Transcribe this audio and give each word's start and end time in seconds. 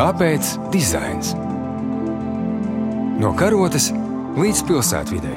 Kāpēc 0.00 0.54
dizains? 0.72 1.34
No 3.20 3.34
karotes 3.36 3.90
līdz 4.32 4.62
pilsētvidai. 4.64 5.34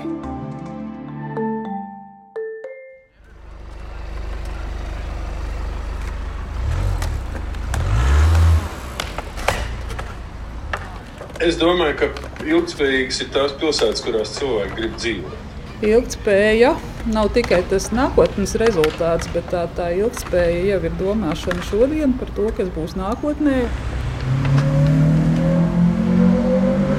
Es 11.44 11.60
domāju, 11.60 11.98
ka 12.00 12.08
ilgspējīgas 12.48 13.20
ir 13.20 13.34
tās 13.36 13.58
pilsētas, 13.60 14.04
kurās 14.06 14.32
cilvēki 14.38 14.78
grib 14.78 14.96
dzīvot. 15.02 15.42
Ilgtspēja 15.90 16.78
nav 17.12 17.34
tikai 17.36 17.60
tas 17.68 17.90
nākotnes 17.92 18.56
rezultāts, 18.64 19.28
bet 19.36 19.52
tā, 19.52 19.66
tā 19.76 19.90
ilgspēja 19.98 20.64
jau 20.70 20.80
ir 20.88 20.96
domāšana 21.04 21.68
šodien 21.68 22.16
par 22.16 22.32
to, 22.40 22.48
kas 22.56 22.72
būs 22.72 22.96
nākotnē. 22.96 23.66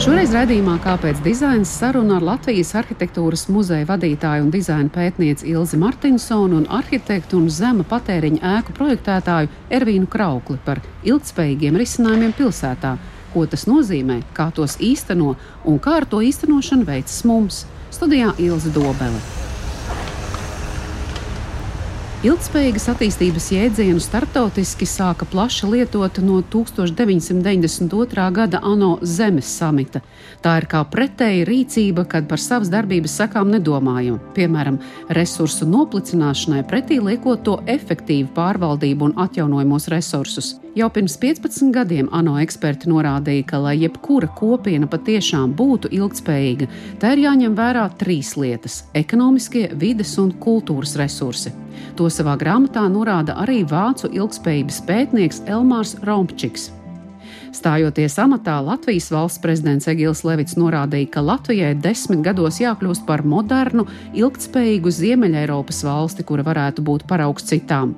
Šoreiz 0.04 0.34
raidījumā 0.36 0.74
Kāpēc 0.84 1.22
dizains 1.24 1.70
saruna 1.80 2.18
ar 2.18 2.24
Latvijas 2.28 2.74
arhitektūras 2.76 3.46
muzeja 3.48 3.86
vadītāju 3.88 4.44
un 4.44 4.50
dizaina 4.52 4.92
pētnieci 4.92 5.48
Ilzi 5.48 5.78
Martinsonu 5.80 6.58
un 6.60 6.66
arhitektu 6.68 7.38
un 7.40 7.46
zema 7.48 7.86
patēriņa 7.88 8.50
ēku 8.58 8.74
projektētāju 8.76 9.48
Ervīnu 9.72 10.10
Kraukli 10.12 10.58
par 10.66 10.82
ilgspējīgiem 11.08 11.80
risinājumiem 11.80 12.36
pilsētā 12.36 12.98
ko 13.32 13.46
tas 13.48 13.64
nozīmē, 13.64 14.20
kā 14.36 14.50
tos 14.52 14.76
īsteno 14.76 15.38
un 15.64 15.80
kā 15.80 15.96
ar 16.02 16.08
to 16.10 16.20
īstenošanu 16.20 16.84
veicas 16.92 17.24
mums. 17.24 17.64
Studijā 17.94 18.36
Ilza 18.44 18.76
Dobele. 18.76 19.43
Ilgspējīgas 22.24 22.86
attīstības 22.88 23.50
jēdzienu 23.52 24.00
starptautiski 24.00 24.86
sāka 24.88 25.26
plaši 25.28 25.68
lietot 25.68 26.22
no 26.24 26.38
1992. 26.54 28.24
gada 28.38 28.62
ANO 28.64 28.94
Zemes 29.04 29.50
samita. 29.58 30.00
Tā 30.40 30.54
ir 30.62 30.68
kā 30.72 30.80
pretēja 30.88 31.44
rīcība, 31.44 32.06
kad 32.08 32.24
par 32.30 32.40
savas 32.40 32.72
darbības 32.72 33.20
sakām 33.20 33.52
nedomājam. 33.52 34.16
Piemēram, 34.32 34.80
resursu 35.20 35.68
noplicināšanai 35.68 36.64
pretī 36.64 36.96
liekot 36.96 37.44
to 37.44 37.60
efektīvu 37.68 38.32
pārvaldību 38.32 39.10
un 39.10 39.18
atjaunojamos 39.28 39.92
resursus. 39.92 40.54
Jau 40.74 40.88
pirms 40.90 41.14
15 41.22 41.68
gadiem 41.70 42.08
ANO 42.10 42.32
eksperti 42.42 42.88
norādīja, 42.90 43.44
ka, 43.46 43.60
lai 43.62 43.76
jebkura 43.78 44.26
kopiena 44.34 44.88
patiešām 44.90 45.52
būtu 45.54 45.92
ilgspējīga, 45.94 46.66
tā 46.98 47.12
ir 47.14 47.22
jāņem 47.28 47.54
vērā 47.54 47.84
trīs 48.00 48.32
lietas- 48.34 48.80
ekonomiskie, 49.02 49.68
vides 49.78 50.18
un 50.18 50.32
kultūras 50.32 50.96
resursi. 50.98 51.52
To 51.94 52.10
savā 52.10 52.34
grāmatā 52.36 52.88
norāda 52.90 53.36
arī 53.38 53.62
vācu 53.62 54.10
ilgspējības 54.10 54.80
pētnieks 54.88 55.44
Elmārs 55.46 55.94
Rompčiks. 56.02 56.72
Stājoties 57.54 58.18
amatā, 58.18 58.58
Latvijas 58.58 59.12
valsts 59.14 59.38
prezidents 59.38 59.86
Egils 59.86 60.24
Levits 60.24 60.56
norādīja, 60.58 61.10
ka 61.10 61.20
Latvijai 61.22 61.74
desmit 61.80 62.24
gados 62.26 62.58
jākļūst 62.58 63.06
par 63.06 63.22
modernu, 63.22 63.86
ilgspējīgu 64.12 64.90
Ziemeļ-Eiropas 64.90 65.84
valsti, 65.86 66.24
kura 66.24 66.42
varētu 66.42 66.82
būt 66.82 67.06
paraugs 67.06 67.46
citām. 67.46 67.94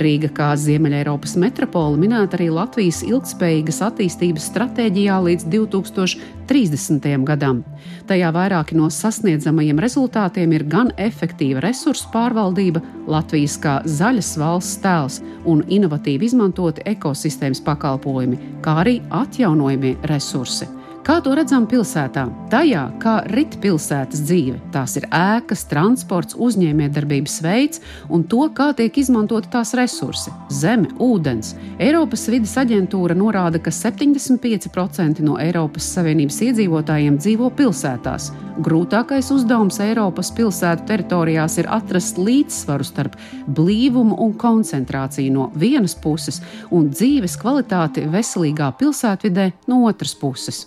Rīga 0.00 0.30
kā 0.34 0.48
Ziemeļ-Eiropas 0.58 1.36
metropole 1.40 1.98
minēta 2.00 2.38
arī 2.38 2.48
Latvijas 2.54 3.02
ilgspējīgas 3.06 3.80
attīstības 3.88 4.46
stratēģijā 4.52 5.18
līdz 5.26 5.46
2030. 5.52 7.10
gadam. 7.26 7.62
Tajā 8.10 8.32
vairāki 8.34 8.78
no 8.78 8.88
sasniedzamajiem 8.90 9.82
rezultātiem 9.82 10.56
ir 10.56 10.66
gan 10.70 10.94
efektīva 10.98 11.62
resursu 11.66 12.10
pārvaldība, 12.14 12.82
Latvijas 13.10 13.58
kā 13.62 13.78
zaļas 13.84 14.34
valsts 14.40 14.82
tēls 14.82 15.20
un 15.44 15.64
inovatīvi 15.68 16.30
izmantoti 16.30 16.86
ekosistēmas 16.90 17.62
pakalpojumi, 17.66 18.42
kā 18.64 18.80
arī 18.84 19.00
atjaunojamie 19.22 19.96
resursi. 20.10 20.79
Kā 21.10 21.16
to 21.18 21.32
redzam 21.34 21.64
pilsētā? 21.66 22.22
Tajā, 22.52 22.84
kā 23.02 23.16
rit 23.32 23.56
pilsētas 23.58 24.20
dzīve. 24.28 24.60
Tās 24.70 24.92
ir 24.94 25.08
ēkas, 25.10 25.64
transports, 25.66 26.36
uzņēmējdarbības 26.38 27.40
veids 27.42 27.82
un 28.14 28.22
to, 28.30 28.44
kā 28.54 28.68
tiek 28.78 28.94
izmantoti 29.02 29.50
tās 29.50 29.74
resursi- 29.74 30.30
zeme, 30.60 30.86
ūdens. 31.02 31.56
Eiropas 31.82 32.28
vidas 32.30 32.54
aģentūra 32.54 33.18
norāda, 33.18 33.58
ka 33.58 33.72
75% 33.74 35.18
no 35.18 35.34
Eiropas 35.34 35.90
Savienības 35.96 36.38
iedzīvotājiem 36.46 37.18
dzīvo 37.18 37.50
pilsētās. 37.58 38.30
Grūtākais 38.62 39.34
uzdevums 39.34 39.80
Eiropas 39.80 40.30
pilsētu 40.30 40.86
teritorijās 40.86 41.58
ir 41.58 41.66
atrast 41.66 42.18
līdzsvaru 42.18 42.84
starp 42.84 43.16
blīvumu 43.48 44.14
un 44.16 44.34
koncentrāciju 44.34 45.32
no 45.32 45.50
vienas 45.56 45.96
puses 45.96 46.40
un 46.70 46.88
dzīves 46.90 47.36
kvalitāti 47.36 48.06
veselīgā 48.06 48.76
pilsētvidē 48.78 49.52
no 49.66 49.88
otras 49.88 50.14
puses. 50.14 50.66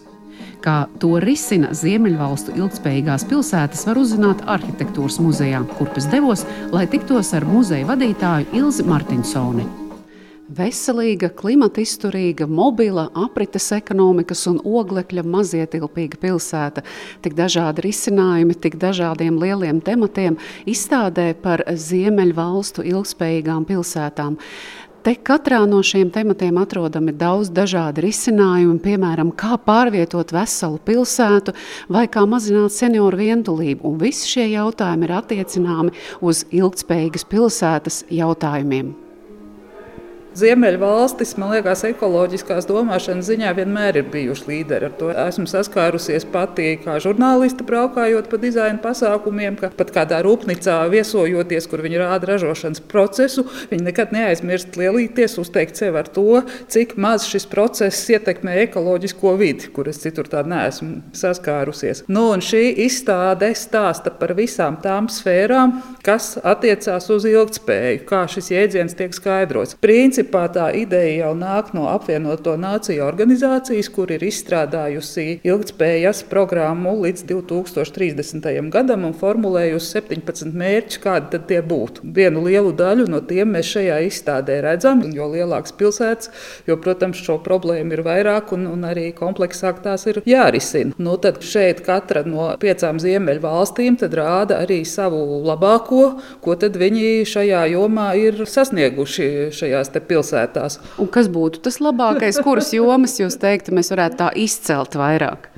Kā 0.63 0.85
to 0.95 1.17
risina 1.19 1.73
Ziemeļvalstu 1.75 2.53
ilgspējīgās 2.55 3.25
pilsētas, 3.27 3.83
var 3.89 3.99
uzzināt 3.99 4.45
arhitektūras 4.47 5.19
muzejā, 5.19 5.59
kurp 5.75 5.99
es 5.99 6.07
devos, 6.07 6.45
lai 6.71 6.85
tiktos 6.87 7.33
ar 7.35 7.43
muzeja 7.43 7.89
vadītāju 7.89 8.47
Ilzi 8.61 8.87
Martinsoni. 8.87 9.67
Veselīga, 10.53 11.29
klimata 11.33 11.81
izturīga, 11.81 12.45
mobila, 12.51 13.07
aprites 13.17 13.69
ekonomikas 13.73 14.43
un 14.51 14.59
oglekļa 14.61 15.23
mazietilpīga 15.25 16.19
pilsēta. 16.21 16.83
Tik 17.23 17.35
dažādi 17.37 17.85
risinājumi, 17.87 18.57
tik 18.61 18.75
dažādiem 18.81 19.39
lieliem 19.41 19.79
tematiem 19.81 20.37
izstādē 20.69 21.31
par 21.41 21.63
Ziemeļvalstu 21.67 22.85
ilgspējīgām 22.91 23.65
pilsētām. 23.71 24.37
Te 25.03 25.17
katrā 25.19 25.57
no 25.67 25.81
šiem 25.83 26.07
tematiem 26.15 26.55
atrodami 26.61 27.11
daudz 27.19 27.49
dažādi 27.51 28.05
risinājumi, 28.05 28.77
piemēram, 28.85 29.33
kā 29.35 29.57
pārvietot 29.59 30.31
veselu 30.31 30.79
pilsētu 30.87 31.51
vai 31.91 32.05
kā 32.07 32.23
mazināt 32.23 32.71
senioru 32.71 33.19
vientulību. 33.19 33.83
Un 33.83 33.99
visi 33.99 34.31
šie 34.31 34.47
jautājumi 34.53 35.09
ir 35.09 35.17
attiecināmi 35.19 35.95
uz 36.23 36.45
ilgspējīgas 36.55 37.27
pilsētas 37.27 38.05
jautājumiem. 38.15 38.95
Ziemeļvalstis, 40.33 41.35
man 41.37 41.51
liekas, 41.53 41.83
ekoloģiskās 41.85 42.65
domāšanas 42.65 43.27
ziņā 43.29 43.51
vienmēr 43.53 43.99
ir 43.99 44.07
bijuši 44.09 44.47
līderi. 44.49 44.87
Ar 44.89 44.93
to 44.97 45.11
esmu 45.13 45.45
saskārusies 45.49 46.25
pati 46.33 46.71
kā 46.81 46.95
žurnāliste, 47.03 47.61
braukājot 47.67 48.31
pa 48.31 48.39
dizaina 48.41 48.81
pasākumiem, 48.81 49.59
ka 49.59 49.69
pat 49.77 49.91
kādā 49.93 50.23
rūpnīcā 50.25 50.79
viesojoties, 50.89 51.67
kur 51.69 51.83
viņi 51.85 52.01
rāda 52.01 52.31
ražošanas 52.31 52.81
procesu, 52.89 53.45
viņi 53.69 53.85
nekad 53.85 54.15
neaizmirst 54.15 54.73
lielīties, 54.79 55.37
uzteikt 55.43 55.77
sev 55.77 55.99
ar 56.01 56.09
to, 56.09 56.41
cik 56.73 56.95
maz 56.97 57.27
šis 57.29 57.45
process 57.51 58.09
ietekmē 58.09 58.57
ekoloģisko 58.63 59.35
vidi, 59.37 59.69
kur 59.75 59.91
es 59.93 60.01
citur 60.01 60.31
tā 60.31 60.41
neesmu 60.49 61.03
saskārusies. 61.13 62.07
Nu, 62.09 62.25
šī 62.41 62.63
izstāde 62.87 63.51
stāsta 63.53 64.09
par 64.17 64.33
visām 64.39 64.81
tām 64.81 65.11
sfērām, 65.13 65.77
kas 66.01 66.33
attiecās 66.41 67.11
uz 67.13 67.29
ilgspēju, 67.29 68.01
kā 68.09 68.25
šis 68.33 68.49
jēdziens 68.55 68.97
tiek 68.97 69.13
skaidrots. 69.13 69.77
Princip 69.83 70.22
principā 70.23 70.47
tā 70.47 70.71
ideja 70.75 71.25
jau 71.25 71.33
nāk 71.35 71.73
no 71.75 71.87
apvienoto 71.91 72.55
nāciju 72.55 73.03
organizācijas, 73.03 73.89
kur 73.91 74.11
ir 74.11 74.23
izstrādājusi 74.23 75.41
ilgspējas 75.43 76.23
programmu 76.29 76.95
līdz 77.03 77.25
2030. 77.27 78.69
gadam 78.71 79.03
un 79.05 79.13
formulējusi 79.13 79.99
17 79.99 80.53
mērķus, 80.55 80.99
kādi 81.03 81.41
tie 81.47 81.61
būtu. 81.61 82.01
Vienu 82.03 82.43
lielu 82.45 82.71
daļu 82.71 83.07
no 83.11 83.19
tiem 83.19 83.51
mēs 83.53 83.73
šajā 83.75 83.99
izstādē 84.07 84.61
redzam, 84.63 85.03
jo 85.13 85.27
lielākas 85.27 85.75
pilsētas, 85.75 86.31
jo, 86.67 86.77
protams, 86.77 87.19
šo 87.19 87.39
problēmu 87.43 87.93
ir 87.93 88.03
vairāk 88.05 88.53
un, 88.55 88.67
un 88.67 88.87
arī 88.87 89.11
kompleksāk 89.13 89.83
tās 89.83 90.07
ir 90.07 90.21
jārisina. 90.25 90.95
Nu, 90.97 91.17
tad 91.17 91.41
šeit 91.43 91.83
katra 91.83 92.23
no 92.25 92.53
piecām 92.61 93.01
ziemeļu 93.03 93.43
valstīm 93.43 93.99
rāda 94.13 94.61
arī 94.63 94.83
savu 94.85 95.41
labāko, 95.43 96.19
ko 96.43 96.55
viņi 96.55 97.25
šajā 97.27 97.65
jomā 97.73 98.13
ir 98.19 98.45
sasnieguši 98.47 99.51
šajās 99.53 99.91
pilsētās 99.93 100.12
pilsētās. 100.13 100.79
Un 101.01 101.09
kas 101.13 101.29
būtu 101.33 101.63
tas 101.65 101.81
labākais, 101.83 102.41
kuras 102.45 102.73
jomas 102.75 103.17
jūs 103.19 103.39
teiktu, 103.41 103.73
mēs 103.75 103.91
varētu 103.93 104.21
tā 104.21 104.29
izcelt 104.45 104.97
vairāk? 104.99 105.49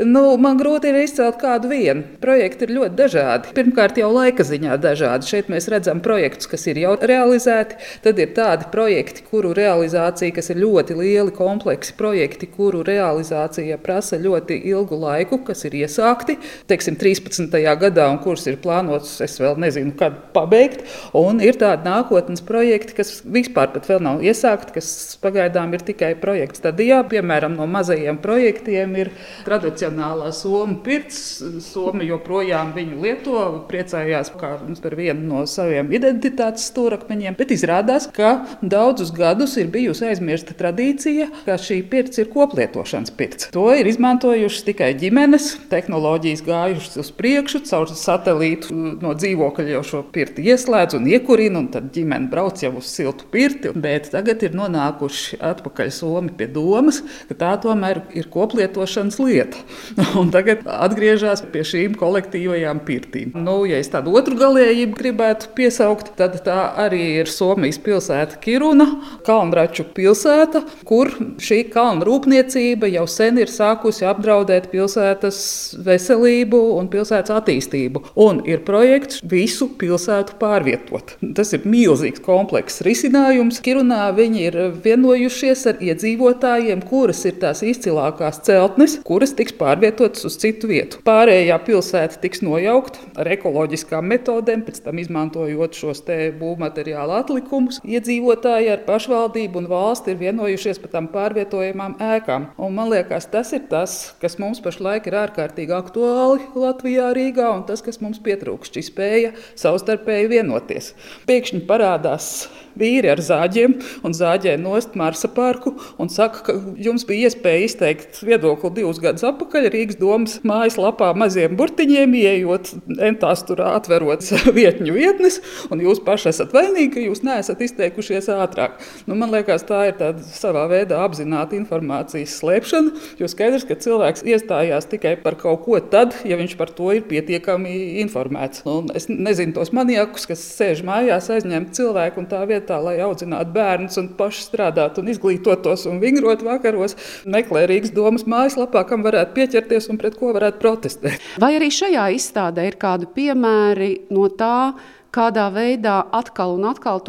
Nu, 0.00 0.36
man 0.40 0.58
grūti 0.58 0.88
ir 0.90 0.98
izcelt 1.02 1.38
kādu 1.40 1.70
vienu. 1.72 2.04
Projekti 2.22 2.66
ir 2.66 2.74
ļoti 2.78 2.96
dažādi. 2.98 3.52
Pirmkārt, 3.56 3.98
jau 4.00 4.08
laika 4.12 4.44
ziņā 4.46 4.78
dažādi. 4.82 5.28
Šeit 5.28 5.50
mēs 5.52 5.68
redzam 5.72 6.00
projektus, 6.04 6.48
kas 6.50 6.64
ir 6.70 6.80
jau 6.82 6.94
realizēti. 6.98 7.76
Tad 8.04 8.20
ir 8.22 8.32
tādi 8.36 8.68
projekti, 8.72 9.24
kuru 9.28 9.52
realizācija, 9.56 10.34
kas 10.34 10.50
ir 10.52 10.62
ļoti 10.62 10.96
lieli, 10.98 11.34
kompleksi 11.36 11.94
projekti, 11.98 12.48
kuru 12.50 12.82
realizācija 12.86 13.78
prasa 13.82 14.18
ļoti 14.22 14.58
ilgu 14.72 14.98
laiku, 15.02 15.42
kas 15.46 15.66
ir 15.68 15.76
iesākti, 15.82 16.38
teiksim, 16.70 16.96
13. 17.00 17.52
gadā, 17.82 18.08
un 18.12 18.20
kurus 18.22 18.46
ir 18.50 18.58
plānots, 18.62 19.14
es 19.24 19.38
vēl 19.42 19.60
nezinu, 19.62 19.94
kad 19.98 20.18
pabeigt. 20.34 20.86
Un 21.18 21.42
ir 21.44 21.58
tādi 21.60 21.86
nākotnes 21.88 22.42
projekti, 22.46 22.96
kas 22.98 23.20
vispār 23.22 23.76
vēl 23.86 24.02
nav 24.04 24.24
iesākti, 24.24 24.76
kas 24.78 24.90
pagaidām 25.22 25.74
ir 25.76 25.84
tikai 25.86 26.14
projekta 26.20 26.62
stadijā. 26.62 27.02
Piemēram, 27.12 27.56
no 27.58 27.68
mazajiem 27.70 28.18
projektiem 28.22 28.96
ir 29.04 29.12
tradicionālā 29.52 30.30
somu 30.34 30.78
pirts. 30.84 31.42
Somi 31.64 32.06
joprojām 32.08 32.72
viņu 32.76 33.00
lieto, 33.02 33.42
priecājās 33.68 34.32
par 34.32 34.96
vienu 34.96 35.26
no 35.26 35.44
saviem 35.50 35.90
identitātes 35.94 36.68
stūrakmeņiem, 36.70 37.36
bet 37.38 37.52
izrādās, 37.54 38.08
ka 38.14 38.32
daudzus 38.62 39.12
gadus 39.14 39.56
ir 39.60 39.70
bijusi 39.72 40.08
aizmirsta 40.08 40.56
tradīcija, 40.58 41.28
ka 41.46 41.58
šī 41.60 41.82
pirts 41.90 42.22
ir 42.22 42.30
koplietošanas 42.32 43.12
pirts. 43.16 43.50
To 43.54 43.68
ir 43.76 43.88
izmantojušas 43.90 44.66
tikai 44.68 44.92
ģimenes, 45.00 45.50
tehnoloģijas 45.72 46.44
gājušas 46.46 47.00
uz 47.02 47.12
priekšu, 47.16 47.62
caur 47.68 47.90
satelītu 47.92 48.72
no 49.02 49.14
dzīvokļa 49.18 49.68
jau 49.76 49.84
šo 49.86 50.02
pirti 50.14 50.46
ieslēdz 50.52 50.98
un 50.98 51.08
iekurina, 51.12 51.60
un 51.60 51.70
tad 51.74 51.90
ģimene 51.94 52.30
brauc 52.32 52.62
jau 52.62 52.74
uz 52.80 52.88
siltu 52.92 53.28
pirti. 53.32 53.74
Bet 53.82 54.10
tagad 54.14 54.42
ir 54.46 54.56
nonākuši 54.56 55.40
atpakaļ 55.52 55.92
somi 55.94 56.34
pie 56.36 56.48
domas, 56.52 57.02
ka 57.28 57.38
tā 57.44 57.52
tomēr 57.62 58.04
ir 58.16 58.30
koplietošanas 58.32 59.20
lieta. 59.22 59.41
Un 60.20 60.30
tagad 60.34 60.64
atgriežas 60.66 61.44
pie 61.52 61.64
šīm 61.66 61.96
kolektīvajām 62.00 62.82
pirtīm. 62.86 63.32
Nu, 63.36 63.62
ja 63.68 63.80
es 63.82 63.90
tādu 63.92 64.14
otru 64.18 64.36
galējību 64.40 64.98
gribētu 64.98 65.52
piesaukt, 65.56 66.12
tad 66.18 66.38
tā 66.46 66.58
arī 66.84 67.02
ir 67.22 67.30
Somijas 67.30 67.80
pilsēta 67.82 68.38
Kiruna, 68.42 68.86
Kalnraču 69.26 69.86
pilsēta, 69.96 70.64
kur 70.88 71.10
šī 71.42 71.62
kalnu 71.72 72.06
rūpniecība 72.08 72.90
jau 72.92 73.06
sen 73.10 73.40
ir 73.42 73.50
sākusi 73.52 74.06
apdraudēt 74.08 74.70
pilsētas 74.72 75.40
veselību 75.84 76.60
un 76.78 76.90
pilsētas 76.92 77.34
attīstību. 77.38 78.04
Un 78.22 78.42
ir 78.48 78.64
projekts 78.66 79.22
visu 79.28 79.68
pilsētu 79.78 80.38
pārvietot. 80.40 81.16
Tas 81.36 81.52
ir 81.56 81.66
milzīgs 81.68 82.22
komplekss 82.24 82.82
risinājums. 82.86 83.60
Kirunā 83.64 84.04
viņi 84.16 84.44
ir 84.48 84.58
vienojušies 84.84 85.66
ar 85.70 85.82
iedzīvotājiem, 85.82 86.82
kuras 86.88 87.22
ir 87.28 87.38
tās 87.42 87.62
izcilākās 87.66 88.42
celtnes, 88.46 88.98
kuras 89.06 89.31
tiks 89.38 89.54
pārvietotas 89.58 90.26
uz 90.28 90.36
citu 90.40 90.70
vietu. 90.70 91.00
Pārējā 91.06 91.58
pilsēta 91.66 92.20
tiks 92.22 92.42
nojaukta 92.44 93.02
ar 93.18 93.30
ekoloģiskām 93.34 94.08
metodēm, 94.12 94.64
pēc 94.66 94.82
tam 94.86 95.00
izmantojot 95.02 95.78
šos 95.78 96.02
būvmateriālu 96.38 97.16
atlikumus. 97.18 97.80
Iedzīvotāji 97.86 98.72
ar 98.72 98.82
pašvaldību 98.86 99.62
un 99.62 99.68
valsti 99.70 100.14
ir 100.14 100.20
vienojušies 100.22 100.80
par 100.82 100.94
tām 100.96 101.08
pārvietojamām 101.12 101.98
ēkām. 102.02 102.48
Un 102.58 102.74
man 102.76 102.90
liekas, 102.92 103.28
tas 103.32 103.52
ir 103.56 103.66
tas, 103.70 104.14
kas 104.22 104.38
mums 104.42 104.62
pašlaik 104.64 105.06
ir 105.08 105.18
ārkārtīgi 105.22 105.76
aktuāli 105.76 106.48
Latvijā, 106.58 107.12
Rīgā, 107.16 107.48
un 107.56 107.64
tas, 107.68 107.84
kas 107.84 108.00
mums 108.02 108.20
pietrūkst, 108.24 108.76
šī 108.76 108.86
spēja 108.88 109.32
savstarpēji 109.58 110.32
vienoties. 110.36 110.92
Pēkšņi 111.28 111.64
parādās 111.68 112.32
vīri 112.78 113.10
ar 113.12 113.20
zāģiem 113.22 113.74
un 114.06 114.14
zāģē 114.16 114.56
nost 114.60 114.96
Marsa 114.98 115.30
parku 115.32 115.74
un 116.00 116.10
saka, 116.12 116.44
ka 116.46 116.56
jums 116.80 117.04
bija 117.08 117.28
iespēja 117.28 117.66
izteikt 117.66 118.22
viedokli 118.24 118.72
divus 118.78 119.00
gadus 119.02 119.21
atpakaļ 119.26 119.68
Rīgas 119.72 119.98
domas 120.00 120.38
mājaslapā 120.46 121.12
maziem 121.18 121.56
burtiņiem, 121.58 122.14
ieejot 122.18 122.72
entās 123.02 123.44
tur 123.48 123.62
atverot 123.66 124.24
vietņu 124.58 124.94
vietnes, 124.96 125.40
un 125.72 125.82
jūs 125.84 126.02
paši 126.04 126.30
esat 126.32 126.54
vainīgi, 126.54 126.90
ka 126.96 127.04
jūs 127.04 127.22
neesat 127.26 127.62
izteikušies 127.64 128.30
ātrāk. 128.32 128.78
Nu, 129.06 129.16
man 129.18 129.32
liekas, 129.34 129.66
tā 129.68 129.84
ir 129.90 129.96
tāda 130.00 130.24
savā 130.26 130.64
veidā 130.70 131.02
apzināta 131.04 131.56
informācijas 131.58 132.36
slēpšana, 132.40 132.94
jo 133.20 133.30
skaidrs, 133.30 133.66
ka 133.68 133.78
cilvēks 133.82 134.24
iestājās 134.28 134.88
tikai 134.90 135.16
par 135.22 135.38
kaut 135.40 135.64
ko 135.66 135.80
tad, 135.92 136.16
ja 136.28 136.38
viņš 136.40 136.56
par 136.60 136.72
to 136.74 136.92
ir 136.96 137.04
pietiekami 137.08 138.00
informēts. 138.02 138.64
Un 138.68 138.90
es 138.96 139.08
nezinu 139.10 139.56
tos 139.56 139.72
maniakus, 139.76 140.26
kas 140.30 140.44
sēž 140.56 140.84
mājās 140.86 141.30
aizņemt 141.32 141.74
cilvēku 141.76 142.22
un 142.22 142.28
tā 142.30 142.42
vietā, 142.48 142.78
lai 142.82 142.98
audzinātu 143.04 143.54
bērnus 143.54 143.98
un 144.00 144.10
paši 144.18 144.46
strādātu 144.46 145.02
un 145.02 145.10
izglītotos 145.12 145.86
un 145.90 146.00
vingrot 146.02 146.44
vakaros, 146.46 146.96
meklē 147.28 147.66
Rīgas 147.70 147.94
domas 147.94 148.26
mājaslapā, 148.28 148.84
kam 148.88 149.01
varētu 149.04 149.36
pieķerties 149.36 149.90
un 149.92 150.00
pret 150.00 150.16
ko 150.18 150.32
varētu 150.36 150.62
protestēt. 150.62 151.28
Vai 151.42 151.54
arī 151.58 151.70
šajā 151.74 152.08
izstādē 152.16 152.66
ir 152.68 152.78
kādi 152.80 153.08
piemēri 153.12 153.92
no 154.14 154.28
tā, 154.38 154.72
kādā 155.12 155.48
veidā 155.52 155.98
atkal 156.14 156.56
un 156.56 156.64
atkal 156.70 157.00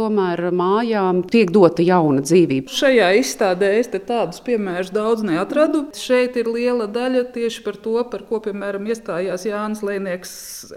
mājām 0.53 1.23
tiek 1.31 1.51
dota 1.53 1.83
jauna 1.85 2.21
dzīvība. 2.25 2.71
Šajā 2.73 3.09
izstādē 3.19 3.79
es 3.79 3.87
tādus 3.93 4.41
piemērus 4.43 4.91
daudz 4.93 5.23
neatradu. 5.23 5.85
Šeit 5.95 6.35
ir 6.39 6.49
liela 6.51 6.87
daļa 6.91 7.23
tieši 7.35 7.63
par 7.63 7.75
to, 7.79 8.03
par 8.11 8.23
ko 8.27 8.39
piemēram 8.43 8.85
iestājās 8.91 9.45
Jānis 9.47 9.83
Lēnieks 9.85 10.33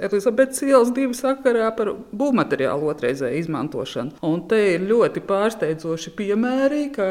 Elizabetes 0.07 0.63
ielas 0.67 0.93
divu 0.95 1.15
sakarā 1.17 1.71
par 1.77 1.93
būvmateriālu 2.15 2.91
otrreizēju 2.93 3.41
izmantošanu. 3.43 4.11
Un 4.27 4.47
te 4.51 4.61
ir 4.77 4.87
ļoti 4.87 5.21
pārsteidzoši 5.27 6.15
piemēri, 6.19 6.83
ka 6.95 7.07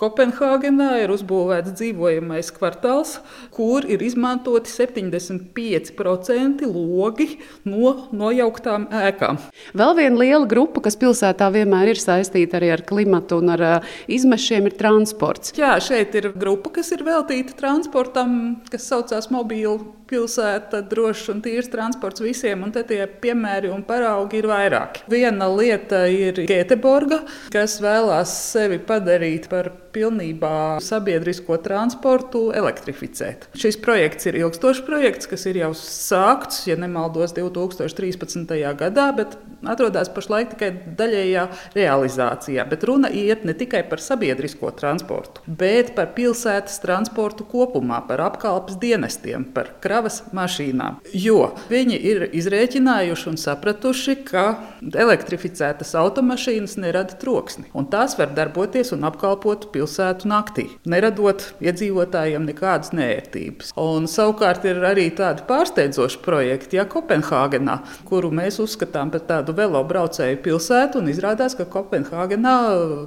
Kopenhāgenā 0.00 0.90
ir 1.04 1.12
uzbūvēts 1.14 1.74
dzīvojamais 1.76 2.52
kvartāls, 2.56 3.18
kur 3.54 3.84
ir 3.84 4.00
izmantoti 4.04 4.70
75% 4.72 6.64
logi 6.70 7.28
no 7.68 7.94
nojauktām 8.14 8.88
ēkām 9.04 9.33
lietām. 9.34 9.74
Vēl 9.74 9.94
viena 9.98 10.20
liela 10.20 10.46
grupa, 10.46 10.80
kas 10.84 10.96
pilsētā 10.96 11.50
vienmēr 11.52 11.92
ir 11.92 12.00
saistīta 12.00 12.58
arī 12.58 12.72
ar 12.74 12.82
klimatu 12.86 13.40
un 13.40 13.50
ar 13.54 13.64
uh, 13.64 13.96
izmešiem, 14.08 14.66
ir 14.66 14.76
transports. 14.78 15.54
Jā, 15.56 15.76
šeit 15.80 16.14
ir 16.14 16.32
grupa, 16.34 16.70
kas 16.78 16.92
ir 16.92 17.04
veltīta 17.04 17.56
transportam, 17.58 18.62
kas 18.70 18.88
saucās 18.88 19.30
mobīlu 19.30 19.80
pilsēta, 20.14 20.82
drošs 20.86 21.30
un 21.34 21.42
tīrs 21.44 21.70
transports 21.72 22.22
visiem, 22.22 22.62
un 22.66 22.74
tie 22.74 23.04
piemēri 23.20 23.72
un 23.74 23.84
paraugi 23.86 24.40
ir 24.40 24.50
vairāki. 24.50 25.06
Viena 25.10 25.50
lieta 25.50 26.04
ir 26.10 26.44
Gēteborga, 26.48 27.24
kas 27.54 27.80
vēlās 27.82 28.34
sevi 28.52 28.78
padarīt 28.82 29.50
par 29.50 29.72
pilnībā 29.94 30.80
sabiedrisko 30.82 31.58
transportu 31.62 32.48
elektrificēt. 32.56 33.48
Šis 33.58 33.78
projekts 33.82 34.26
ir 34.30 34.38
ilgstošs 34.42 34.82
projekts, 34.86 35.28
kas 35.30 35.46
ir 35.50 35.60
jau 35.62 35.70
sākts, 35.78 36.64
ja 36.68 36.76
nemaldos, 36.80 37.34
2013. 37.36 38.54
gadā, 38.80 39.08
bet 39.16 39.36
atrodas 39.70 40.10
pašlaik 40.12 40.54
tikai 40.54 40.70
daļējā 40.98 41.44
realizācijā. 41.76 42.66
Bet 42.68 42.86
runa 42.88 43.10
iet 43.14 43.44
ne 43.46 43.54
tikai 43.56 43.84
par 43.88 44.02
sabiedrisko 44.02 44.72
transportu, 44.78 45.44
bet 45.46 45.94
par 45.96 46.12
pilsētas 46.16 46.80
transportu 46.82 47.46
kopumā, 47.48 48.02
par 48.08 48.24
apkalpes 48.26 48.78
dienestiem, 48.82 49.46
par 49.54 49.72
kravas 50.04 50.22
mašīnām. 50.34 50.98
Jo 51.12 51.54
viņi 51.70 51.96
ir 51.96 52.24
izrēķinājuši 52.36 53.28
un 53.30 53.38
sapratuši, 53.40 54.16
ka 54.28 54.44
elektrificētas 54.84 55.94
automašīnas 55.96 56.76
nerada 56.76 57.16
troksni, 57.16 57.70
tās 57.90 58.16
var 58.18 58.34
darboties 58.34 58.92
un 58.92 59.04
apkalpot 59.04 59.70
pilsētu 59.72 60.28
naktī, 60.28 60.66
neradot 60.84 61.54
iedzīvotājiem 61.64 62.44
nekādas 62.48 62.92
nērtības. 62.92 63.72
Un, 63.80 64.08
savukārt 64.10 64.64
ir 64.68 64.82
arī 64.84 65.08
tādi 65.14 65.44
pārsteidzoši 65.48 66.20
projekti, 66.24 66.78
ja 66.78 66.84
Kopenhāgenā, 66.84 67.78
kuru 68.08 68.32
mēs 68.34 68.60
uzskatām 68.60 69.12
par 69.14 69.24
tādu 69.28 69.54
velobraucēju 69.56 70.40
pilsētu, 70.44 71.00
un 71.00 71.12
izrādās, 71.12 71.56
ka 71.56 71.68
Kopenhāgenā 71.70 72.56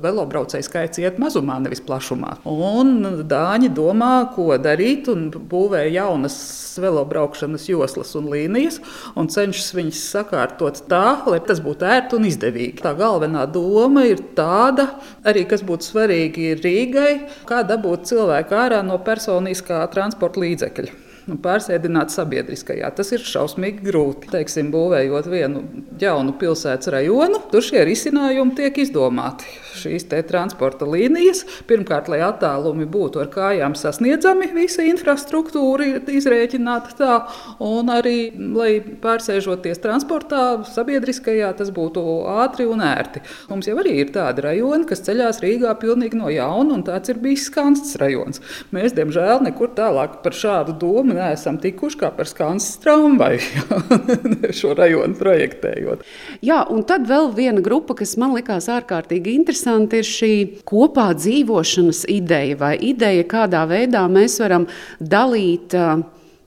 velobraucēju 0.03 0.65
skaits 0.65 1.03
iet 1.03 1.21
mazumā, 1.21 1.59
nevis 1.61 1.83
plašumā. 1.85 2.39
Un 2.47 3.23
Dāņi 3.27 3.69
domā, 3.75 4.13
ko 4.33 4.55
darīt, 4.61 5.09
un 5.11 5.27
būvē 5.29 5.83
jaunas 5.91 6.37
velobraukšanas 6.81 7.67
joslas 7.69 8.13
un 8.19 8.29
līnijas, 8.33 8.81
un 9.17 9.31
cenšas 9.31 9.73
viņas 9.77 10.03
sakārtot 10.13 10.83
tā, 10.91 11.23
lai 11.29 11.39
tas 11.47 11.61
būtu 11.63 11.87
ērti 11.87 12.19
un 12.19 12.29
izdevīgi. 12.29 12.81
Tā 12.83 12.93
galvenā 12.97 13.47
doma 13.51 14.05
ir 14.09 14.21
tāda, 14.37 14.89
arī 15.27 15.47
kas 15.49 15.65
būtu 15.67 15.91
svarīgi, 15.91 16.53
Rīgai, 16.61 17.11
kā 17.49 17.63
dabūt 17.67 18.07
cilvēku 18.11 18.57
ārā 18.57 18.83
no 18.85 19.01
personiskā 19.03 19.83
transporta 19.93 20.45
līdzekļa 20.45 21.06
nu, 21.27 21.37
pārsēdināt 21.43 22.13
sabiedriskajā. 22.13 22.89
Tas 22.97 23.11
ir 23.15 23.23
šausmīgi 23.27 23.85
grūti. 23.87 24.31
Teiksim, 24.31 24.71
būvējot 24.73 25.29
vienu 25.31 25.63
jaunu 26.01 26.35
pilsētas 26.39 26.91
rajonu, 26.93 27.41
tur 27.51 27.65
šie 27.65 27.83
risinājumi 27.87 28.55
tiek 28.57 28.79
izdomāti. 28.83 29.47
Šīs 29.77 30.07
transporta 30.07 30.87
līnijas, 30.89 31.43
pirmkārt, 31.69 32.07
lai 32.09 32.23
attālumi 32.25 32.87
būtu 32.89 33.21
ar 33.21 33.29
kājām 33.33 33.75
sasniedzami, 33.77 34.49
visa 34.55 34.85
infrastruktūra 34.87 35.85
ir 35.85 36.11
izrēķināta 36.17 36.95
tā, 36.97 37.17
un 37.63 37.91
arī, 37.93 38.31
lai 38.57 38.79
pārsēžoties 39.03 39.83
transportā, 39.83 40.63
sabiedriskajā, 40.73 41.51
tas 41.59 41.69
būtu 41.75 42.03
ātri 42.41 42.65
un 42.69 42.81
ērti. 42.85 43.21
Mums 43.51 43.69
jau 43.69 43.77
arī 43.83 43.99
ir 44.01 44.13
tādi 44.15 44.45
rajoni, 44.47 44.87
kas 44.89 45.03
ceļās 45.05 45.43
Rīgā 45.43 45.75
pilnīgi 45.81 46.17
no 46.17 46.31
jauna, 46.33 46.79
un 46.79 46.85
tāds 46.87 47.13
ir 47.13 47.21
bijis 47.21 47.45
Skanstas 47.51 47.99
rajons. 48.01 48.41
Mēs, 48.73 48.95
diemžēl, 48.97 49.43
nekur 49.45 49.75
tālāk 49.77 50.19
par 50.23 50.35
šādu 50.35 50.73
domu 50.81 51.16
neesam 51.17 51.57
tikuši 51.61 51.99
kā 52.01 52.11
par 52.15 52.29
Skansas 52.29 52.79
tramvaju 52.83 54.51
šo 54.59 54.73
rajonu 54.77 55.17
projektējot. 55.19 56.05
Jā, 56.45 56.61
un 56.73 56.85
tad 56.87 57.07
vēl 57.09 57.31
viena 57.35 57.63
grupa, 57.63 57.97
kas 57.97 58.15
man 58.21 58.35
likās 58.37 58.69
ārkārtīgi 58.71 59.35
interesanti, 59.37 60.01
ir 60.01 60.07
šī 60.07 60.33
kopā 60.67 61.09
dzīvošanas 61.17 62.05
ideja 62.13 62.59
vai 62.61 62.75
ideja, 62.89 63.25
kādā 63.29 63.65
veidā 63.69 64.05
mēs 64.11 64.39
varam 64.43 64.69
dalīt. 64.99 65.75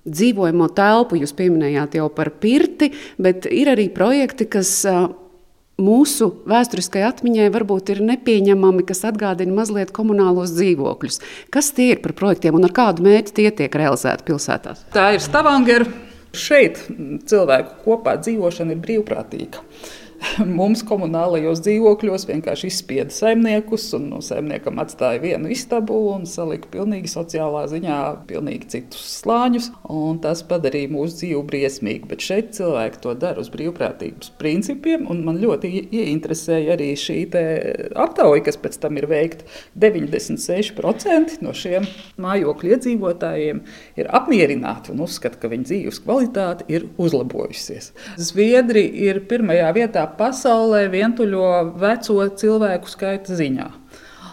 Dzīvojamo 0.00 0.70
telpu. 0.72 1.18
Jūs 1.20 1.34
pieminējāt 1.36 1.98
jau 1.98 2.06
par 2.16 2.30
pirti, 2.40 2.88
bet 3.20 3.44
ir 3.44 3.68
arī 3.68 3.90
projekti, 3.92 4.46
kas 4.48 4.70
mūsu 5.82 6.30
vēsturiskai 6.50 7.02
atmiņai 7.08 7.48
varbūt 7.54 7.94
ir 7.94 8.02
nepieņemami, 8.06 8.84
kas 8.88 9.04
atgādina 9.08 9.56
mazliet 9.56 9.92
komunālos 9.96 10.54
dzīvokļus. 10.56 11.20
Kas 11.54 11.72
tie 11.76 11.92
ir 11.94 12.04
par 12.04 12.14
projektiem 12.18 12.58
un 12.58 12.68
ar 12.68 12.76
kādu 12.76 13.06
mērķi 13.06 13.36
tie 13.40 13.48
tiek 13.62 13.80
realizēti 13.82 14.28
pilsētās? 14.30 14.86
Tā 14.94 15.10
ir 15.16 15.24
Stavanger. 15.24 15.88
Šeit 16.30 16.76
cilvēku 17.26 17.80
kopā 17.82 18.14
dzīvošana 18.22 18.76
ir 18.76 18.82
brīvprātīga. 18.84 19.64
mums 20.58 20.82
komunālajos 20.86 21.62
dzīvokļos 21.64 22.26
vienkārši 22.28 22.68
izspieda 22.70 23.14
saimniekus, 23.14 23.86
un 23.96 24.08
no 24.12 24.20
saimniekam 24.24 24.80
atstāja 24.82 25.20
vienu 25.22 25.50
istabu 25.52 25.96
un 26.12 26.26
salika 26.28 26.68
pilnīgi 26.72 27.10
sociālā 27.10 27.66
ziņā 27.70 28.00
pilnīgi 28.28 28.70
citus 28.74 29.04
slāņus. 29.20 29.70
Tas 30.24 30.42
padarīja 30.46 30.90
mūsu 30.92 31.20
dzīvi 31.20 31.42
briesmīgu. 31.48 32.10
Bet 32.10 32.24
šeit 32.24 32.52
cilvēki 32.56 33.00
to 33.04 33.14
dara 33.20 33.42
uz 33.42 33.50
brīvprātības 33.52 34.32
principiem, 34.40 35.06
man 35.24 35.40
ļoti 35.40 35.70
ieinteresēja 35.88 36.76
arī 36.76 36.92
šī 36.98 37.18
aptauja, 37.30 38.44
kas 38.46 38.58
pēc 38.60 38.78
tam 38.82 38.98
ir 39.00 39.08
veikta. 39.10 39.46
96% 39.80 41.40
no 41.44 41.54
šiem 41.56 41.86
mājokļu 42.20 42.74
iedzīvotājiem 42.74 43.62
ir 44.00 44.10
apmierināti 44.16 44.94
un 44.94 45.04
uzskata, 45.06 45.40
ka 45.40 45.50
viņu 45.52 45.68
dzīves 45.68 46.02
kvalitāte 46.04 46.66
ir 46.72 46.88
uzlabojusies. 47.00 47.92
Zviedri 48.20 48.84
ir 49.06 49.22
pirmajā 49.30 49.70
vietā 49.76 50.04
pasaulē 50.18 50.86
vientuļo 50.92 51.50
veco 51.80 52.26
cilvēku 52.42 52.90
skaita 52.90 53.38
ziņā. 53.38 53.70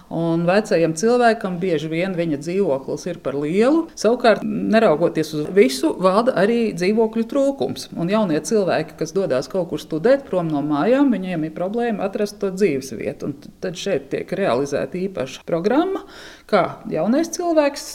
Un 0.08 0.46
vecajam 0.48 0.94
cilvēkam 0.96 1.58
bieži 1.60 1.90
vien 1.92 2.14
viņa 2.16 2.40
dzīvoklis 2.40 3.04
ir 3.10 3.18
par 3.24 3.36
lielu. 3.36 3.84
Savukārt, 4.00 4.44
neraugoties 4.44 5.34
uz 5.36 5.50
visu, 5.52 5.92
valda 6.00 6.32
arī 6.40 6.72
dzīvokļu 6.78 7.26
trūkums. 7.28 7.90
Un 8.00 8.12
jaunie 8.12 8.40
cilvēki, 8.40 8.96
kas 9.02 9.12
dodas 9.16 9.52
kaut 9.52 9.68
kur 9.74 9.84
studēt 9.84 10.24
prom 10.30 10.48
no 10.52 10.64
mājām, 10.64 11.12
viņiem 11.12 11.44
ir 11.50 11.56
problēma 11.58 12.08
atrast 12.08 12.40
to 12.40 12.54
dzīves 12.56 12.94
vietu. 12.96 13.28
Un 13.28 13.58
tad 13.64 13.76
šeit 13.80 14.08
tiek 14.14 14.32
realizēta 14.32 14.96
īpaša 15.02 15.44
programma, 15.48 16.06
kā 16.48 16.64
jaunais 16.92 17.32
cilvēks 17.36 17.88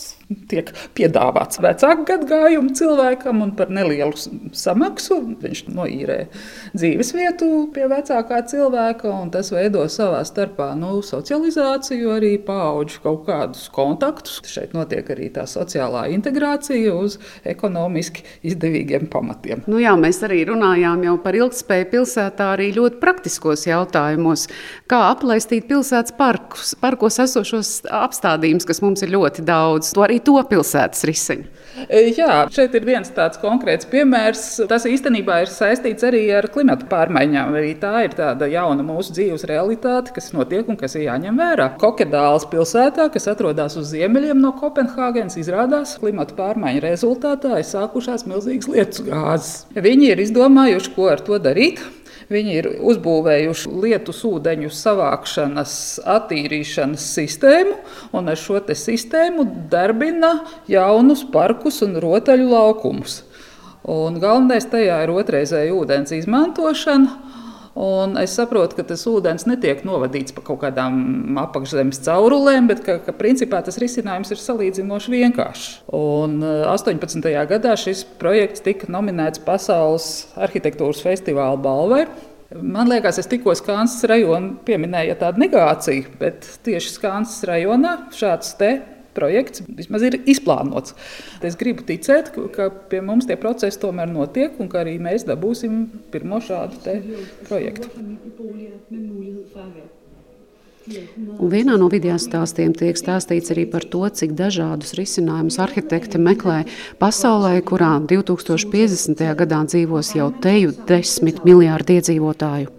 tiek 0.50 0.70
piedāvāts 0.96 1.60
vecāku 1.62 2.06
gadagājumu 2.08 2.72
cilvēkam, 2.76 3.42
un 3.44 3.52
par 3.56 3.72
nelielu 3.72 4.16
samaksu 4.56 5.18
viņš 5.42 5.62
noīrē 5.72 6.18
dzīves 6.74 7.12
vietu 7.16 7.48
pie 7.74 7.88
vecākā 7.90 8.42
cilvēka. 8.50 9.12
Tas 9.32 9.52
veido 9.52 9.84
savā 9.92 10.22
starpā 10.26 10.72
nu, 10.78 10.94
socializāciju, 11.04 12.12
arī 12.16 12.32
paudžu 12.42 13.02
kaut 13.04 13.26
kādus 13.28 13.66
kontaktus. 13.72 14.40
Šeit 14.48 14.74
notiek 14.76 15.08
arī 15.12 15.30
tā 15.34 15.44
sociālā 15.48 16.06
integrācija 16.14 16.94
uz 16.96 17.18
ekonomiski 17.48 18.24
izdevīgiem 18.48 19.08
pamatiem. 19.12 19.64
Nu 19.70 19.80
jā, 19.82 19.94
mēs 19.98 20.22
arī 20.26 20.42
runājām 20.48 21.04
par 21.22 21.36
ilgspēju 21.36 21.88
pilsētā, 21.92 22.52
arī 22.56 22.70
ļoti 22.76 23.00
praktiskos 23.02 23.66
jautājumos. 23.66 24.46
Kā 24.90 25.00
aplaistīt 25.10 25.66
pilsētas 25.70 26.14
parkus, 26.18 26.74
parkos 26.80 27.18
esošos 27.22 27.82
apstādījumus, 28.42 28.66
kas 28.66 28.82
mums 28.82 29.02
ir 29.02 29.12
ļoti 29.12 29.44
daudz. 29.46 29.92
To 29.94 30.02
arī 30.04 30.18
to 30.24 30.34
pilsētas 30.48 31.04
riseņu. 31.06 31.46
E, 31.88 32.12
jā, 32.16 32.46
šeit 32.52 32.74
ir 32.74 32.84
viens 32.84 33.10
tāds 33.14 33.38
konkrēts 33.40 33.86
piemērs. 33.90 34.66
Tas 34.68 34.84
īstenībā 34.86 35.42
ir 35.42 35.50
saistīts 35.52 36.04
arī 36.04 36.24
ar 36.34 36.48
klimatu 36.52 36.86
pārmaiņām. 36.90 37.54
Arī 37.58 37.74
tā 37.80 38.04
ir 38.06 38.16
tāda 38.16 38.48
jauna 38.50 38.84
mūsu 38.86 39.14
dzīves 39.14 39.46
realitāte, 39.48 40.12
kas 40.14 40.32
notiek 40.34 40.68
un 40.68 40.76
kas 40.76 40.96
ir 40.96 41.06
jāņem 41.06 41.38
vērā. 41.38 41.70
Kokedāls 41.80 42.46
pilsētā, 42.50 43.08
kas 43.12 43.28
atrodas 43.30 43.78
uz 43.80 43.92
ziemeļiem 43.94 44.42
no 44.42 44.52
Kopenhāgenes, 44.58 45.38
izrādās 45.40 45.96
klimatu 46.02 46.36
pārmaiņu 46.38 46.84
rezultātā 46.84 47.58
ir 47.60 47.68
sākušās 47.68 48.26
milzīgas 48.28 48.70
lietu 48.72 49.08
gāzes. 49.08 49.66
Viņi 49.72 50.12
ir 50.12 50.26
izdomājuši, 50.26 50.94
ko 50.96 51.10
ar 51.14 51.24
to 51.24 51.40
darīt. 51.42 51.82
Viņi 52.32 52.54
ir 52.56 52.68
uzbūvējuši 52.80 53.72
lietus 53.82 54.22
ūdeņu 54.24 54.70
savākšanas, 54.72 55.74
attīrīšanas 56.14 57.08
sistēmu, 57.18 57.76
un 58.16 58.32
ar 58.32 58.40
šo 58.40 58.60
sistēmu 58.62 59.44
darbina 59.72 60.32
jaunus 60.70 61.26
parkus 61.34 61.82
un 61.84 61.98
rotaļu 62.00 62.48
laukumus. 62.54 63.20
Un 63.82 64.16
galvenais 64.22 64.64
tajā 64.70 65.00
ir 65.04 65.12
otrreizēja 65.12 65.74
ūdens 65.74 66.14
izmantošana. 66.14 67.41
Un 67.78 68.18
es 68.20 68.34
saprotu, 68.36 68.76
ka 68.76 68.84
tas 68.84 69.06
ūdens 69.08 69.46
netiek 69.48 69.80
novadīts 69.88 70.34
pa 70.36 70.42
kaut 70.44 70.60
kādām 70.60 71.38
apakšzemes 71.40 72.02
caurulēm, 72.04 72.68
bet 72.68 72.82
ka, 72.84 72.98
ka 73.00 73.14
principā 73.16 73.62
tas 73.64 73.80
risinājums 73.80 74.34
ir 74.34 74.42
salīdzinoši 74.42 75.14
vienkāršs. 75.14 75.70
Un 75.96 76.42
18. 76.44 77.24
Eh, 77.30 77.38
gadā 77.48 77.72
šis 77.80 78.04
projekts 78.20 78.64
tika 78.64 78.90
nominēts 78.92 79.40
Pasaules 79.46 80.10
arhitektūras 80.36 81.00
festivāla 81.04 81.56
balvai. 81.64 82.04
Man 82.60 82.90
liekas, 82.92 83.16
es 83.22 83.30
tikko 83.30 83.54
Skansas 83.56 84.04
rajonu 84.10 84.58
pieminēju 84.66 85.16
tādu 85.22 85.40
negāciju, 85.46 86.10
bet 86.20 86.44
tieši 86.66 86.92
Skansas 86.98 87.46
rajonā 87.48 87.94
šāds 88.12 88.52
te 88.60 88.74
projekts 89.16 89.64
vismaz 89.68 90.04
ir 90.08 90.18
izplānots. 90.26 90.96
Es 91.44 91.56
gribu 91.60 91.86
ticēt, 91.88 92.32
ka 92.56 92.68
pie 92.90 93.02
mums 93.04 93.28
tie 93.28 93.38
procesi 93.40 93.80
tomēr 93.82 94.10
notiek 94.12 94.60
un 94.60 94.70
ka 94.72 94.82
arī 94.84 94.98
mēs 95.02 95.26
dabūsim 95.28 95.84
pirmo 96.12 96.42
šādu 96.42 97.00
projektu. 97.48 97.90
Un 100.82 101.50
vienā 101.50 101.76
no 101.78 101.86
video 101.92 102.16
stāstiem 102.18 102.72
tiek 102.74 102.98
stāstīts 102.98 103.52
arī 103.54 103.68
par 103.70 103.84
to, 103.92 104.02
cik 104.18 104.34
dažādus 104.38 104.96
risinājumus 104.98 105.60
arhitekti 105.62 106.18
meklē 106.18 106.64
pasaulē, 106.98 107.54
kurā 107.68 107.92
2050. 108.10 109.22
gadā 109.38 109.62
dzīvos 109.70 110.14
jau 110.18 110.32
teju 110.42 110.74
desmit 110.88 111.44
miljārdi 111.46 112.00
iedzīvotāju. 112.00 112.74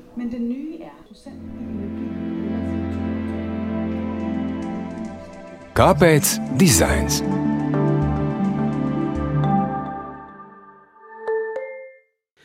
Kāpēc 5.73 6.35
dizains? 6.61 7.15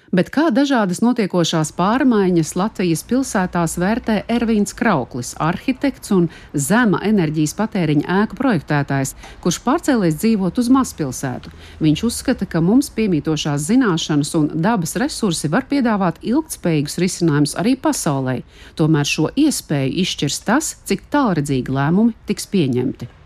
Bet 0.09 0.31
kā 0.33 0.47
dažādas 0.49 1.03
notiekošās 1.05 1.75
pārmaiņas 1.77 2.55
Latvijas 2.57 3.03
pilsētās 3.05 3.75
vērtē 3.77 4.15
Ervīns 4.33 4.73
Krauklis, 4.79 5.35
arhitekts 5.45 6.15
un 6.17 6.31
zema 6.57 7.03
enerģijas 7.05 7.53
patēriņa 7.59 8.17
ēku 8.23 8.39
projektētājs, 8.41 9.13
kurš 9.45 9.61
pārcēlies 9.67 10.17
dzīvot 10.23 10.63
uz 10.65 10.73
mazpilsētu. 10.79 11.53
Viņš 11.85 12.05
uzskata, 12.09 12.49
ka 12.49 12.65
mums 12.65 12.89
piemītošās 12.97 13.69
zināšanas 13.69 14.33
un 14.41 14.49
dabas 14.57 14.97
resursi 15.05 15.53
var 15.53 15.69
piedāvāt 15.69 16.25
ilgspējīgus 16.25 16.97
risinājumus 17.05 17.55
arī 17.61 17.77
pasaulē. 17.77 18.41
Tomēr 18.81 19.13
šo 19.13 19.29
iespēju 19.37 19.95
izšķirs 20.07 20.43
tas, 20.49 20.73
cik 20.89 21.07
tālredzīgi 21.13 21.77
lēmumi 21.77 22.17
tiks 22.25 22.49
pieņemti 22.49 23.18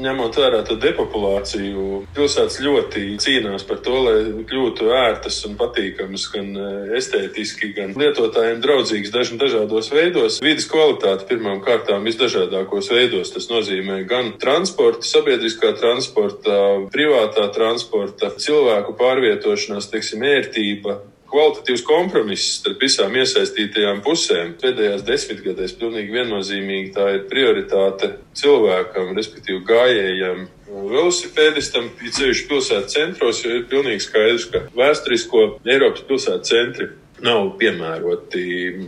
ņemot 0.00 0.36
vērā 0.38 0.60
to 0.66 0.76
depopulāciju, 0.80 2.04
pilsētas 2.16 2.58
ļoti 2.64 3.04
cīnās 3.22 3.64
par 3.68 3.80
to, 3.84 3.96
lai 4.06 4.16
kļūtu 4.48 4.90
ērtas 4.94 5.40
un 5.48 5.56
patīkamas, 5.60 6.26
gan 6.32 6.50
e, 6.56 6.72
estētiski, 6.98 7.72
gan 7.76 7.94
lietotājiem 7.98 8.62
draudzīgas 8.64 9.14
dažn 9.14 9.40
dažādos 9.40 9.90
veidos. 9.94 10.40
Vides 10.44 10.68
kvalitāte 10.70 11.28
pirmām 11.30 11.62
kārtām 11.64 12.06
visdažādākos 12.08 12.90
veidos. 12.94 13.32
Tas 13.34 13.48
nozīmē 13.52 14.02
gan 14.10 14.34
transporta, 14.40 15.06
sabiedriskā 15.08 15.74
transporta, 15.80 16.60
privātā 16.94 17.48
transporta, 17.54 18.34
cilvēku 18.40 18.96
pārvietošanās, 19.00 19.90
teiksim, 19.92 20.24
ērtība, 20.34 21.00
kvalitatīvs 21.30 21.84
kompromiss 21.86 22.58
starp 22.60 22.82
visām 22.84 23.14
iesaistītajām 23.18 24.02
pusēm. 24.04 24.54
Pēdējās 24.62 25.04
desmitgadēs 25.06 25.76
pilnīgi 25.80 26.14
viennozīmīgi 26.14 26.92
tā 26.96 27.08
ir 27.16 27.24
prioritāte 27.30 28.14
cilvēkam, 28.38 29.14
respektīvi 29.18 29.62
gājējiem. 29.68 30.44
Velosipēdistam, 30.74 31.92
ceļš 32.02 32.44
pilsētas 32.50 32.96
centros, 32.96 33.44
jo 33.44 33.54
ir 33.60 33.66
pilnīgi 33.70 34.06
skaidrs, 34.08 34.48
ka 34.50 34.66
vēsturisko 34.74 35.46
Eiropas 35.64 36.06
pilsētu 36.08 36.50
centri 36.50 36.90
nav 37.24 37.54
piemēroti 37.60 38.44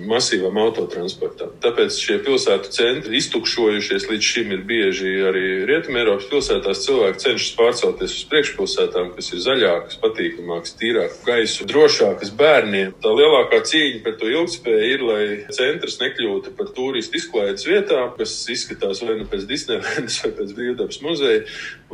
masīvam 0.08 0.58
autotransportam. 0.60 1.54
Tāpēc 1.62 1.96
šie 2.00 2.18
pilsētu 2.26 2.72
centri 2.74 3.16
iztukšojušies 3.20 4.08
līdz 4.10 4.28
šim 4.30 4.52
ir 4.56 4.64
bieži 4.68 5.12
arī 5.28 5.44
Rietumēropas 5.68 6.28
pilsētās. 6.30 6.82
Cilvēki 6.86 7.22
cenšas 7.24 7.54
pārcelties 7.58 8.16
uz 8.18 8.26
priekšpilsētām, 8.32 9.12
kas 9.16 9.32
ir 9.32 9.42
zaļākas, 9.46 10.00
patīkamākas, 10.02 10.76
tīrākas 10.80 11.22
gaisu, 11.26 11.68
drošākas 11.70 12.32
bērniem. 12.36 12.92
Tā 13.02 13.14
lielākā 13.16 13.62
cīņa 13.70 14.02
par 14.04 14.18
to 14.20 14.30
ilgspēju 14.32 14.90
ir, 14.92 15.06
lai 15.06 15.24
centrs 15.56 15.98
nekļūtu 16.02 16.54
par 16.58 16.70
turistu 16.76 17.20
izklaides 17.20 17.66
vietām, 17.68 18.12
kas 18.18 18.36
izskatās 18.52 19.02
vai 19.06 19.18
nu 19.22 19.28
pēc 19.30 19.48
Disneylandas 19.48 20.20
vai 20.24 20.32
pēc 20.40 20.54
Brīvdabas 20.58 21.00
muzeja. 21.06 21.42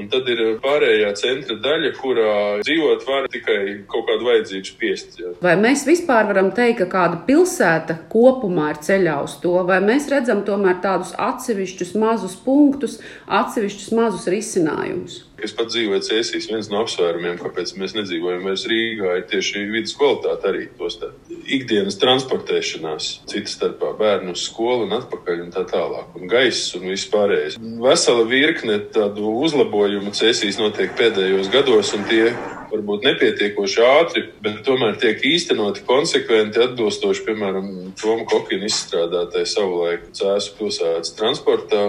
Un 0.00 0.08
tad 0.12 0.28
ir 0.32 0.42
pārējā 0.62 1.12
centra 1.20 1.58
daļa, 1.62 1.94
kurā 2.00 2.34
dzīvot 2.64 3.06
var 3.06 3.28
tikai 3.32 3.60
kaut 3.90 4.06
kādu 4.08 4.28
vajadzību 4.30 4.70
spiest. 4.70 5.18
Vai 5.44 5.54
mēs 5.60 5.84
vispār 5.86 6.31
varam 6.32 6.50
teikt, 6.56 6.80
ka 6.82 6.88
kāda 6.96 7.20
pilsēta 7.26 7.98
kopumā 8.12 8.72
ir 8.72 8.80
ceļā 8.86 9.18
uz 9.26 9.36
to, 9.42 9.54
vai 9.68 9.82
mēs 9.84 10.08
redzam 10.12 10.42
tomēr 10.46 10.80
tādus 10.84 11.12
atsevišķus 11.20 11.92
mazus 12.00 12.38
punktus, 12.46 12.98
atsevišķus 13.28 13.92
mazus 13.98 14.28
risinājumus? 14.32 15.20
Es 15.42 15.50
pat 15.58 15.72
dzīvoju 15.72 16.04
Cēsīs. 16.06 16.46
Viens 16.50 16.68
no 16.70 16.84
apsvērumiem, 16.84 17.40
kāpēc 17.40 17.74
mēs 17.80 17.96
nedzīvojam 17.96 18.44
vairs 18.46 18.62
Rīgā, 18.70 19.16
ir 19.18 19.24
tieši 19.30 19.64
vidas 19.72 19.96
kvalitāte 19.98 20.48
arī 20.52 20.68
tos. 20.78 21.00
ikdienas 21.42 21.96
transportēšanās, 21.98 23.08
citas 23.26 23.56
starpā 23.56 23.90
bērnu 23.98 24.36
uz 24.36 24.44
skolu 24.46 24.86
un 24.86 24.94
atpakaļ 25.00 25.40
un 25.42 25.50
tā 25.54 25.64
tālāk, 25.66 26.14
un 26.14 26.30
gaiss 26.30 26.76
un 26.78 26.86
viss 26.86 27.10
pārējais. 27.10 27.58
Vesela 27.82 28.22
virkne 28.28 28.78
tādu 28.94 29.32
uzlabojumu 29.42 30.14
cēsīs 30.14 30.60
notiek 30.60 30.94
pēdējos 30.98 31.50
gados, 31.50 31.90
un 31.96 32.06
tie 32.06 32.30
varbūt 32.70 33.06
nepietiekoši 33.08 33.84
ātri, 33.88 34.24
bet 34.44 34.62
tomēr 34.66 34.96
tiek 35.02 35.20
īstenoti 35.32 35.82
konsekventi, 35.88 36.62
atbilstoši, 36.62 37.26
piemēram, 37.26 37.70
Toma 38.00 38.26
Kokina 38.30 38.68
izstrādātai 38.70 39.44
savulaik 39.48 40.12
Cēsu 40.16 40.54
pilsētas 40.60 41.16
transportā. 41.18 41.88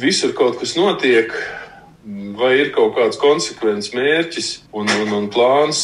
Visur 0.00 0.32
kaut 0.38 0.58
kas 0.60 0.76
notiek, 0.78 1.34
vai 2.38 2.54
ir 2.60 2.70
kaut 2.74 2.94
kāds 2.96 3.18
konsekvents 3.20 3.92
mērķis 3.94 4.50
un, 4.72 4.88
un, 5.02 5.12
un 5.18 5.28
plāns, 5.32 5.82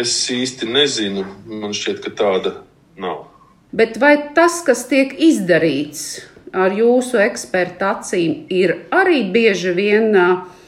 es 0.00 0.16
īsti 0.32 0.68
nezinu. 0.68 1.24
Man 1.48 1.72
šķiet, 1.76 2.02
ka 2.04 2.12
tāda 2.18 2.56
nav. 3.00 3.28
Bet 3.72 3.96
vai 4.00 4.16
tas, 4.36 4.60
kas 4.66 4.84
tiek 4.90 5.14
izdarīts 5.16 6.20
ar 6.52 6.74
jūsu 6.76 7.20
ekspertu 7.24 7.86
acīm, 7.88 8.34
ir 8.52 8.74
arī 8.92 9.22
bieži 9.32 9.72
vien 9.76 10.12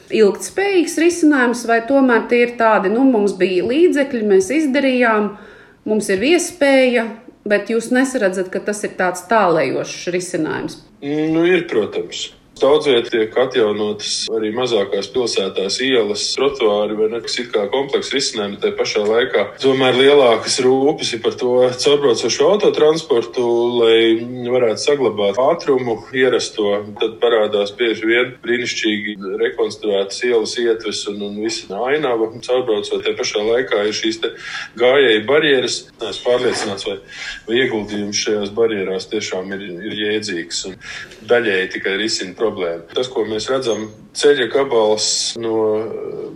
ilgspējīgs 0.09 0.97
risinājums, 1.01 1.65
vai 1.69 1.83
tomēr 1.85 2.25
tie 2.29 2.41
ir 2.47 2.55
tādi, 2.57 2.89
nu, 2.93 3.05
mums 3.09 3.35
bija 3.37 3.65
līdzekļi, 3.69 4.23
mēs 4.31 4.49
izdarījām, 4.53 5.35
mums 5.85 6.09
ir 6.13 6.25
iespēja, 6.33 7.05
bet 7.45 7.69
jūs 7.69 7.91
nesaredzat, 7.93 8.49
ka 8.53 8.63
tas 8.65 8.81
ir 8.85 8.97
tāds 8.97 9.25
tālējošs 9.29 10.09
risinājums? 10.15 10.79
Nu, 11.05 11.45
ir, 11.45 11.67
protams. 11.69 12.31
Daudz 12.55 12.87
vietā 12.87 13.11
tiek 13.11 13.33
atjaunotas 13.35 14.29
arī 14.31 14.53
mazākās 14.55 15.09
pilsētās 15.11 15.75
ielas, 15.83 16.21
trotuāri 16.37 16.95
vai 16.95 17.09
nekas 17.11 17.33
it 17.41 17.49
kā 17.51 17.65
komplekss 17.67 18.13
risinājumi. 18.15 18.61
Tā 18.63 18.69
pašā 18.77 19.01
laikā 19.03 19.43
tomēr 19.59 19.97
lielākas 19.99 20.61
rūpes 20.63 21.11
ir 21.17 21.21
par 21.25 21.35
to 21.35 21.49
caurbraucošu 21.83 22.45
autotransportu, 22.47 23.43
lai 23.81 23.97
varētu 24.53 24.83
saglabāt 24.85 25.41
ātrumu 25.43 25.97
ierasto. 26.15 26.77
Tad 27.01 27.17
parādās 27.19 27.73
bieži 27.75 28.07
vien 28.07 28.31
brīnišķīgi 28.45 29.17
rekonstruētas 29.43 30.23
ielas 30.29 30.55
ietves 30.63 31.03
un, 31.11 31.19
un 31.27 31.35
visa 31.43 31.81
ainava 31.89 32.31
caurbraucot. 32.37 33.03
Tā 33.03 33.17
pašā 33.19 33.43
laikā 33.49 33.83
ir 33.89 33.99
šīs 33.99 34.21
gājēji 34.79 35.25
barjeras. 35.27 35.81
Es 36.07 36.23
pārliecināts, 36.23 36.87
vai, 36.87 36.97
vai 37.49 37.59
ieguldījums 37.65 38.23
šajās 38.29 38.55
barjerās 38.55 39.11
tiešām 39.11 39.51
ir, 39.57 39.67
ir 39.91 39.99
jēdzīgs 40.05 40.65
un 40.71 40.79
daļēji 41.27 41.71
tikai 41.75 41.99
risina 41.99 42.31
problēmu 42.31 42.44
problēma. 42.45 42.85
Tas, 42.93 43.09
ko 43.11 43.25
mēs 43.27 43.49
redzam, 43.51 43.89
ceļa 44.15 44.49
gabals 44.53 45.07
no 45.41 45.57
eh, 45.81 45.87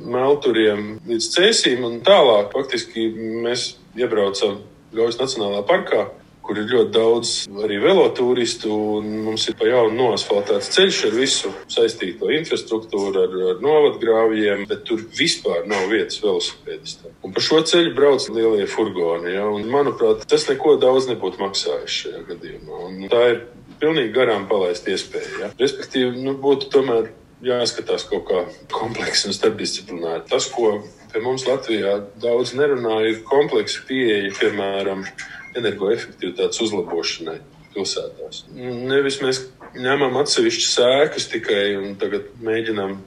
Melturiem 0.10 0.98
līdz 1.08 1.32
Cēsīm 1.38 1.86
un 1.86 2.00
tālāk, 2.06 2.50
faktiski 2.56 3.10
mēs 3.46 3.76
iebraucam 4.00 4.64
Gaujas 4.96 5.22
Nacionālā 5.22 5.62
parkā 5.70 6.08
kur 6.50 6.58
ir 6.58 6.66
ļoti 6.72 6.90
daudz 6.96 7.32
arī 7.62 7.78
velotūristu. 7.84 8.74
Mums 9.06 9.46
ir 9.52 9.58
pa 9.60 9.68
jaunu 9.70 9.94
noasfaltēts 10.00 10.72
ceļš 10.74 11.02
ar 11.06 11.14
visu 11.14 11.52
saistīto 11.70 12.32
infrastruktūru, 12.34 13.22
ar, 13.22 13.36
ar 13.52 13.62
novadgrāvjiem, 13.62 14.66
bet 14.72 14.82
tur 14.90 15.04
vispār 15.20 15.68
nav 15.70 15.86
vietas 15.94 16.18
velosipēdistiem. 16.24 17.14
Un 17.22 17.36
pa 17.36 17.46
šo 17.46 17.62
ceļu 17.70 17.94
brauc 17.94 18.26
lielie 18.34 18.66
furgoni. 18.72 19.36
Ja? 19.36 19.46
Un, 19.46 19.70
manuprāt, 19.70 20.26
tas 20.32 20.50
neko 20.50 20.80
daudz 20.82 21.12
nebūtu 21.12 21.38
maksājis 21.44 22.02
šajā 22.02 22.26
gadījumā. 22.32 22.82
Un 22.88 23.06
tā 23.14 23.24
ir 23.36 23.40
pilnīgi 23.82 24.14
garām 24.16 24.48
palaist 24.50 24.88
iespēju. 24.90 25.42
Ja? 25.44 25.50
Respektīvi, 25.60 26.24
nu, 26.24 26.36
būtu 26.42 26.70
tomēr 26.74 27.12
jāskatās 27.46 28.06
kaut 28.10 28.26
kā 28.28 28.42
kompleksi 28.74 29.30
un 29.30 29.36
starpdisciplināri. 29.36 30.26
Tas, 30.30 30.50
ko 30.52 30.80
pie 31.12 31.22
mums 31.24 31.48
Latvijā 31.48 31.96
daudz 32.22 32.54
nerunā, 32.58 33.00
ir 33.08 33.22
kompleksa 33.28 33.86
pieeja, 33.88 34.34
piemēram, 34.40 35.06
energoefektivitātes 35.60 36.62
uzlabošanai 36.66 37.40
pilsētās. 37.74 38.44
Nevis 38.56 39.20
mēs 39.24 39.44
ņemam 39.78 40.20
atsevišķas 40.22 40.76
sēkas 40.76 41.30
tikai 41.32 41.64
un 41.80 41.96
tagad 42.02 42.28
mēģinām 42.44 42.98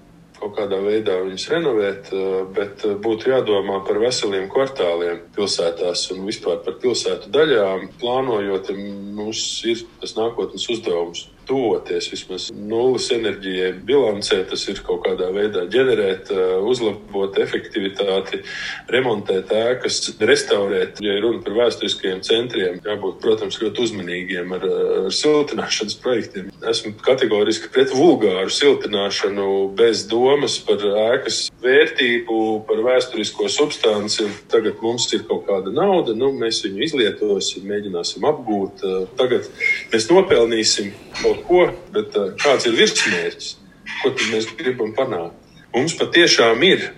kaut 0.43 0.57
kādā 0.59 0.79
veidā 0.83 1.19
viņus 1.23 1.49
renovēt, 1.53 2.11
bet 2.57 2.87
būtu 3.05 3.31
jādomā 3.33 3.81
par 3.87 4.01
veseliem 4.03 4.49
kvartāliem 4.53 5.23
pilsētās 5.37 6.09
un 6.15 6.27
vispār 6.27 6.63
par 6.67 6.81
pilsētu 6.83 7.31
daļām. 7.35 7.93
Plānojot, 8.03 8.73
mums 9.17 9.45
ir 9.69 9.85
tas 10.03 10.17
nākotnes 10.19 10.67
uzdevums 10.73 11.29
tuvoties 11.47 12.09
vismaz 12.13 12.49
nulles 12.55 13.09
enerģijai 13.15 13.73
bilancē, 13.87 14.43
tas 14.49 14.65
ir 14.71 14.81
kaut 14.87 15.03
kādā 15.07 15.29
veidā 15.35 15.65
ģenerēt, 15.73 16.31
uzlabot 16.69 17.39
efektivitāti, 17.43 18.43
remontēt 18.93 19.53
ēkas, 19.57 20.01
restaurēt. 20.23 21.03
Ja 21.05 21.19
runa 21.23 21.43
par 21.45 21.59
vēsturiskajiem 21.63 22.23
centriem, 22.27 22.81
jābūt, 22.87 23.19
protams, 23.25 23.59
ļoti 23.63 23.87
uzmanīgiem 23.87 24.55
ar, 24.59 24.69
ar 25.07 25.17
siltināšanas 25.17 25.99
projektiem. 26.03 26.52
Esmu 26.63 26.93
kategoriski 27.03 27.67
pret 27.75 27.91
vulgāru 27.91 28.51
siltināšanu 28.53 29.47
bez 29.75 30.05
domas 30.07 30.61
par 30.63 30.85
ēkas 31.09 31.49
vērtību, 31.63 32.37
par 32.69 32.83
vēsturisko 32.87 33.49
substanci. 33.51 34.29
Tagad 34.53 34.79
mums 34.85 35.09
ir 35.17 35.25
kaut 35.27 35.43
kāda 35.49 35.73
nauda, 35.75 36.15
nu, 36.15 36.31
mēs 36.39 36.63
viņu 36.63 36.85
izlietosim, 36.87 37.67
mēģināsim 37.67 38.27
apgūt. 38.31 38.87
Tagad 39.19 39.51
mēs 39.91 40.09
nopelnīsim 40.13 40.93
kaut 41.19 41.43
ko, 41.49 41.67
bet 41.95 42.15
uh, 42.21 42.31
kāds 42.39 42.71
ir 42.71 42.79
virsmērķis, 42.79 43.53
ko 44.05 44.15
mēs 44.31 44.51
gribam 44.59 44.95
panākt? 44.95 45.35
Mums 45.75 45.99
patiešām 45.99 46.63
ir 46.69 46.93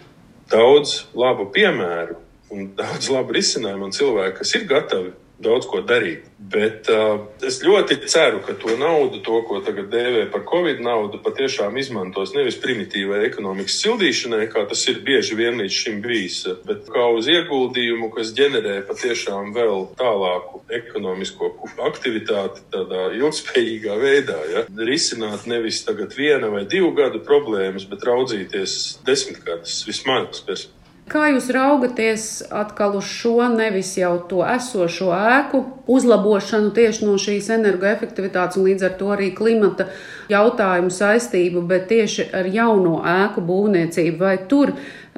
daudz 0.53 1.05
labu 1.17 1.49
piemēru 1.55 2.21
un 2.53 2.75
daudz 2.77 3.09
labu 3.15 3.39
risinājumu 3.39 3.89
un 3.89 3.97
cilvēku, 3.97 4.43
kas 4.43 4.57
ir 4.59 4.69
gatavi 4.69 5.15
daudz 5.43 5.67
ko 5.67 5.81
darīt. 5.85 6.29
Bet 6.39 6.89
uh, 6.93 7.25
es 7.45 7.59
ļoti 7.65 7.97
ceru, 8.11 8.41
ka 8.45 8.55
to 8.61 8.77
naudu, 8.79 9.21
to, 9.25 9.41
ko 9.49 9.61
tagad 9.65 9.89
dēvē 9.93 10.27
par 10.33 10.45
covid 10.47 10.83
naudu, 10.85 11.19
patiešām 11.25 11.77
izmantos 11.81 12.35
nevis 12.37 12.59
primitīvai 12.63 13.23
ekonomikas 13.29 13.79
sildīšanai, 13.83 14.47
kā 14.53 14.67
tas 14.71 14.85
ir 14.93 15.01
bieži 15.07 15.39
vien 15.39 15.59
līdz 15.63 15.79
šim 15.79 16.03
bijis, 16.05 16.43
bet 16.69 16.91
kā 16.93 17.07
uz 17.17 17.31
ieguldījumu, 17.33 18.11
kas 18.15 18.35
ģenerē 18.37 18.77
patiešām 18.91 19.55
vēl 19.57 19.89
tālāku 19.99 20.63
ekonomisko 20.79 21.51
aktivitāti 21.89 22.65
tādā 22.75 23.09
ilgspējīgā 23.19 23.99
veidā. 24.01 24.39
Ja? 24.53 24.67
Risināt 24.85 25.49
nevis 25.51 25.83
tagad 25.89 26.15
viena 26.19 26.53
vai 26.53 26.67
divu 26.69 26.93
gadu 26.97 27.25
problēmas, 27.25 27.89
bet 27.91 28.07
raudzīties 28.07 28.79
desmitgadus 29.07 29.83
vismaz 29.89 30.45
pēc 30.45 30.69
Kā 31.05 31.27
jūs 31.29 31.51
raugaties 31.53 32.23
atkal 32.49 32.95
uz 32.97 33.05
šo 33.05 33.45
nevis 33.53 33.91
jau 33.99 34.15
to 34.29 34.39
esošo 34.41 35.11
ēku 35.13 35.61
uzlabošanu 35.93 36.71
tieši 36.79 37.05
no 37.05 37.19
šīs 37.21 37.51
energoefektivitātes 37.59 38.57
un 38.57 38.65
līdz 38.71 38.87
ar 38.89 38.95
to 39.03 39.11
arī 39.13 39.29
klimata 39.37 39.91
jautājumu 40.33 40.89
saistību, 40.97 41.67
bet 41.69 41.91
tieši 41.93 42.31
ar 42.33 42.49
jauno 42.49 43.03
ēku 43.05 43.45
būvniecību? 43.45 44.17
Vai 44.23 44.39
tur 44.49 44.73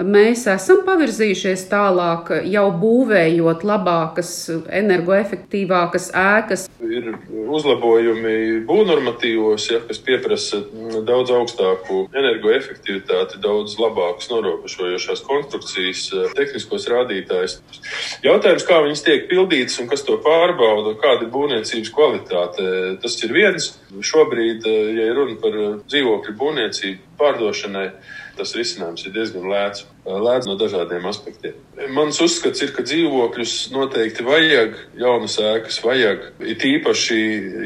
mēs 0.05 0.45
esam 0.51 0.83
pavirzījušies 0.87 1.67
tālāk, 1.71 2.31
jau 2.51 2.67
būvējot 2.81 3.65
labākas, 3.67 4.33
energoefektīvākas 4.69 6.11
ēkas. 6.17 6.67
Ir 6.85 7.15
uzlabojumi 7.33 8.67
būvnormatīvos, 8.69 9.69
ja, 9.73 9.81
kas 9.89 10.01
pieprasa 10.05 10.61
daudz 11.07 11.33
augstāku 11.35 12.05
energoefektivitāti, 12.13 13.41
daudz 13.43 13.79
labākas 13.81 14.29
norobežojošās 14.33 15.25
konstrukcijas, 15.27 16.05
tehniskos 16.37 16.89
rādītājus. 16.93 17.59
Jautājums, 18.27 18.67
kā 18.69 18.83
viņas 18.85 19.05
tiek 19.07 19.27
pildītas 19.31 19.81
un 19.81 19.89
kas 19.91 20.05
to 20.07 20.19
pārbauda, 20.25 20.97
kāda 21.01 21.27
ir 21.27 21.33
būvniecības 21.33 21.95
kvalitāte, 21.97 22.69
tas 23.03 23.19
ir 23.25 23.35
viens. 23.37 23.73
Šobrīd, 23.97 24.67
ja 24.93 25.09
runa 25.17 25.39
par 25.41 25.57
dzīvokļu 25.89 26.37
būvniecību 26.37 27.17
pārdošanai, 27.17 27.89
tas 28.39 28.55
risinājums 28.57 29.07
ir 29.07 29.15
diezgan 29.15 29.49
lēts, 29.51 29.85
lēts 30.07 30.49
no 30.49 30.57
dažādiem 30.61 31.07
aspektiem. 31.11 31.59
Mans 31.97 32.21
uzskats 32.25 32.63
ir, 32.65 32.73
ka 32.77 32.85
dzīvokļus 32.87 33.57
noteikti 33.75 34.25
vajag, 34.27 34.79
jaunas 35.01 35.37
ēkas 35.43 35.83
vajag. 35.85 36.31
It 36.41 36.65
īpaši 36.65 37.21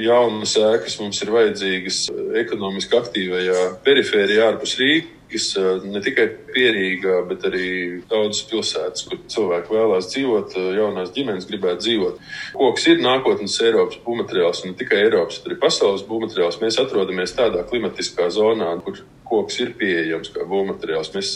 jaunas 0.06 0.56
ēkas 0.58 0.98
mums 1.02 1.22
ir 1.24 1.32
vajadzīgas 1.36 2.02
ekonomiski 2.42 2.98
aktīvajā 3.00 3.64
perifērijā 3.86 4.50
ārpus 4.50 4.76
Rīgas 4.80 5.18
ne 5.30 6.00
tikai 6.02 6.26
Pierīgā, 6.50 7.20
bet 7.28 7.44
arī 7.46 8.02
daudzas 8.10 8.42
pilsētas, 8.50 9.04
kur 9.06 9.20
cilvēki 9.30 9.74
vēlās 9.76 10.08
dzīvot, 10.10 10.56
jaunās 10.74 11.12
ģimenes 11.14 11.46
gribētu 11.46 11.84
dzīvot. 11.84 12.18
Koks 12.58 12.88
ir 12.90 13.04
nākotnes 13.04 13.54
Eiropas 13.62 14.00
būvmateriāls, 14.02 14.64
un 14.64 14.72
ne 14.72 14.80
tikai 14.80 15.04
Eiropas, 15.04 15.38
bet 15.38 15.52
arī 15.52 15.60
pasaules 15.62 16.02
būvmateriāls. 16.08 16.58
Mēs 16.62 16.80
atrodamies 16.82 17.36
tādā 17.38 17.62
klimatiskā 17.70 18.26
zonā, 18.34 18.72
kur 18.82 18.98
koks 19.30 19.60
ir 19.64 19.72
pieejams 19.78 20.32
kā 20.34 20.44
būvmateriāls. 20.50 21.14
Mēs 21.16 21.32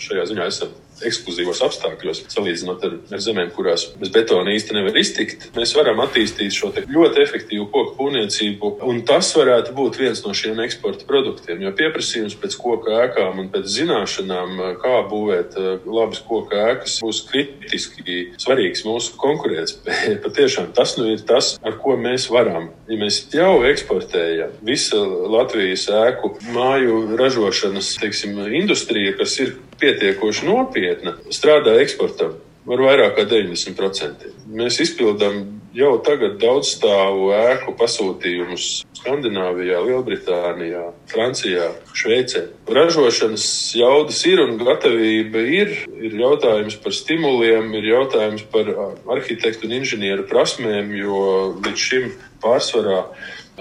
šajā 0.00 0.28
ziņā 0.30 0.48
esam 0.50 0.76
ekskluzīvos 1.06 1.62
apstākļos, 1.64 2.24
salīdzinot 2.32 2.84
ar, 2.86 2.96
ar 3.14 3.22
zemēm, 3.24 3.50
kurās 3.54 3.86
bez 4.00 4.12
betona 4.14 4.52
īsti 4.54 4.76
nevar 4.76 4.96
iztikt, 5.00 5.48
mēs 5.56 5.72
varam 5.76 6.02
attīstīt 6.04 6.54
šo 6.56 6.72
ļoti 6.76 7.22
efektīvu 7.24 7.68
koku 7.72 7.96
būvniecību. 7.98 8.72
Un 8.88 9.02
tas 9.08 9.30
varētu 9.36 9.74
būt 9.76 10.00
viens 10.00 10.22
no 10.24 10.34
šiem 10.36 10.60
eksporta 10.64 11.06
produktiem, 11.08 11.62
jo 11.64 11.72
pieprasījums 11.76 12.36
pēc 12.40 12.56
koku 12.60 12.94
ēkām 13.00 13.40
un 13.42 13.50
pēc 13.52 13.68
zināšanām, 13.78 14.60
kā 14.82 14.96
būvēt 15.10 15.56
labas 15.86 16.22
koku 16.26 16.58
ēkas, 16.60 16.98
būs 17.04 17.22
kritiski 17.30 18.20
svarīgs 18.40 18.84
mūsu 18.88 19.16
konkurētspējai. 19.20 20.18
Patiešām 20.26 20.70
tas 20.76 20.96
nu 21.00 21.10
ir 21.14 21.24
tas, 21.26 21.54
ar 21.64 21.78
ko 21.80 21.96
mēs 22.00 22.28
varam. 22.32 22.70
Ja 22.90 22.98
mēs 23.00 23.22
jau 23.34 23.60
eksportējam 23.68 24.56
visu 24.66 24.98
Latvijas 25.30 25.86
ēku 25.94 26.34
māju 26.54 27.02
ražošanas 27.30 27.94
teiksim, 28.00 28.38
industriju, 28.54 29.14
kas 29.18 29.38
ir 29.40 29.54
pietiekoši 29.80 30.46
nopietna, 30.48 31.16
strādā 31.30 31.78
eksportam 31.82 32.34
ar 32.70 32.82
vairāk 32.84 33.16
kā 33.18 33.24
90%. 33.28 34.30
Mēs 34.50 34.80
izpildām 34.82 35.40
jau 35.74 35.92
tagad 36.04 36.36
daudzstāvu 36.42 37.30
ēku 37.34 37.74
pasūtījumus 37.78 38.66
Skandināvijā, 39.00 39.78
Lielbritānijā, 39.86 40.82
Francijā, 41.10 41.70
Šveicē. 41.96 42.44
Ražošanas 42.70 43.46
jaudas 43.78 44.20
ir 44.28 44.42
un 44.44 44.58
gatavība 44.60 45.44
ir. 45.46 45.74
Ir 46.02 46.18
jautājums 46.20 46.76
par 46.82 46.94
stimuliem, 46.96 47.70
ir 47.78 47.92
jautājums 47.94 48.44
par 48.52 48.68
arhitektu 49.16 49.70
un 49.70 49.78
inženieru 49.80 50.26
prasmēm, 50.30 50.92
jo 50.98 51.22
līdz 51.62 51.86
šim 51.86 52.10
pārsvarā 52.42 53.04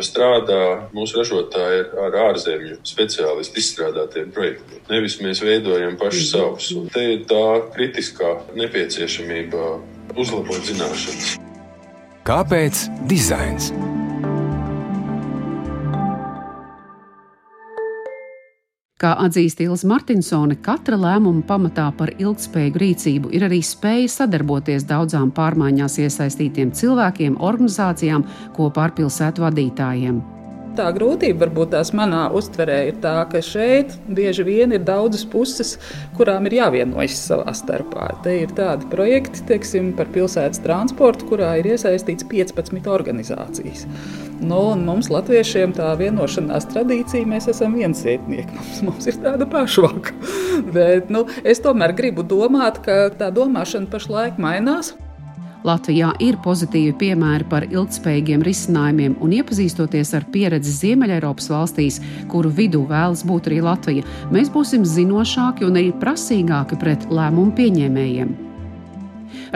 strādā 0.05 0.89
mūsu 0.95 1.19
ražotāji 1.19 1.85
ar 2.05 2.17
ārzemju 2.29 2.79
speciālistu 2.87 3.61
izstrādātiem 3.61 4.31
projektiem. 4.35 4.81
Nevis 4.89 5.19
mēs 5.23 5.43
veidojam 5.45 5.97
paši 5.99 6.25
savus. 6.31 6.71
Un 6.77 6.89
te 6.93 7.05
ir 7.15 7.23
tā 7.29 7.45
kritiskā 7.75 8.35
nepieciešamība 8.57 9.69
uzlabot 10.15 10.65
zināšanas. 10.71 11.37
Kāpēc 12.29 12.85
dizains? 13.09 13.73
Kā 18.99 19.13
atzīst 19.23 19.61
Ilza 19.63 19.87
Martinsone, 19.87 20.57
katra 20.59 20.97
lēmuma 20.99 21.45
pamatā 21.47 21.85
par 21.95 22.09
ilgspējīgu 22.19 22.81
rīcību 22.81 23.29
ir 23.37 23.45
arī 23.47 23.61
spēja 23.63 24.09
sadarboties 24.11 24.83
daudzām 24.89 25.29
pārmaiņās 25.37 25.95
iesaistītiem 26.03 26.73
cilvēkiem, 26.75 27.37
organizācijām, 27.39 28.27
kopā 28.57 28.89
ar 28.89 28.95
pilsētu 28.99 29.45
vadītājiem. 29.45 30.19
Tā 30.79 30.85
grūtība 30.95 31.43
varbūt 31.43 31.73
tās 31.73 31.89
manā 31.91 32.29
uztverē 32.31 32.77
ir 32.87 32.99
tā, 33.03 33.17
ka 33.27 33.41
šeit 33.43 33.97
bieži 34.15 34.45
vien 34.47 34.71
ir 34.71 34.85
daudzas 34.87 35.25
puses, 35.27 35.73
kurām 36.15 36.47
ir 36.47 36.55
jāvienojas 36.55 37.17
savā 37.19 37.51
starpā. 37.57 38.05
Te 38.23 38.37
ir 38.45 38.53
tādi 38.55 38.87
projekti, 38.87 39.43
teiksim, 39.49 39.89
par 39.97 40.07
pilsētas 40.13 40.63
transportu, 40.63 41.27
kurā 41.33 41.49
ir 41.59 41.67
iesaistīts 41.73 42.23
15 42.31 42.87
organizācijas. 42.93 43.83
Nu, 44.39 44.61
mums, 44.79 45.11
latviešiem, 45.11 45.75
tā 45.75 45.89
vienošanās 45.99 46.69
tradīcija, 46.71 47.27
mēs 47.27 47.49
esam 47.51 47.75
viensētnieki. 47.75 48.55
Mums, 48.55 48.81
mums 48.87 49.11
ir 49.11 49.19
tāda 49.19 49.49
pašvaka. 49.51 50.15
Bet 50.77 51.11
nu, 51.11 51.25
es 51.43 51.59
tomēr 51.65 51.91
gribu 51.99 52.23
domāt, 52.23 52.79
ka 52.87 53.09
tā 53.19 53.33
domāšana 53.35 53.91
pašlaik 53.91 54.39
mainās. 54.39 54.95
Latvijā 55.67 56.13
ir 56.23 56.37
pozitīvi 56.43 56.93
piemēri 57.01 57.47
par 57.51 57.65
ilgspējīgiem 57.67 58.43
risinājumiem, 58.47 59.17
un 59.19 59.33
iepazīstoties 59.39 60.13
ar 60.15 60.27
pieredzi 60.31 60.75
Ziemeļeiropas 60.77 61.49
valstīs, 61.51 61.99
kuru 62.31 62.51
vidū 62.55 62.85
vēlas 62.87 63.25
būt 63.27 63.49
arī 63.51 63.59
Latvija, 63.65 64.05
mēs 64.31 64.51
būsim 64.53 64.87
zinošāki 64.87 65.67
un 65.67 65.81
arī 65.81 65.89
prasīgāki 65.99 66.79
pret 66.79 67.09
lēmumu 67.11 67.55
pieņēmējiem. 67.59 68.37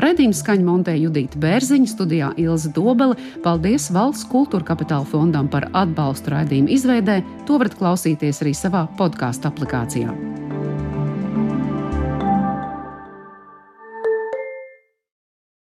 Radījuma 0.04 0.38
skaņa 0.38 0.66
montē 0.66 0.94
Judita 0.98 1.40
Bērziņa, 1.42 1.90
studijā 1.90 2.32
Ilza 2.42 2.72
Dobele. 2.74 3.18
Paldies 3.46 3.90
Valsts 3.94 4.28
kultūra 4.30 4.66
kapitāla 4.74 5.06
fondam 5.10 5.50
par 5.50 5.70
atbalstu 5.72 6.34
raidījuma 6.34 6.74
izveidē. 6.74 7.22
To 7.48 7.62
varat 7.62 7.78
klausīties 7.80 8.42
arī 8.46 8.56
savā 8.58 8.88
podkāstu 9.00 9.50
aplikācijā. 9.52 10.14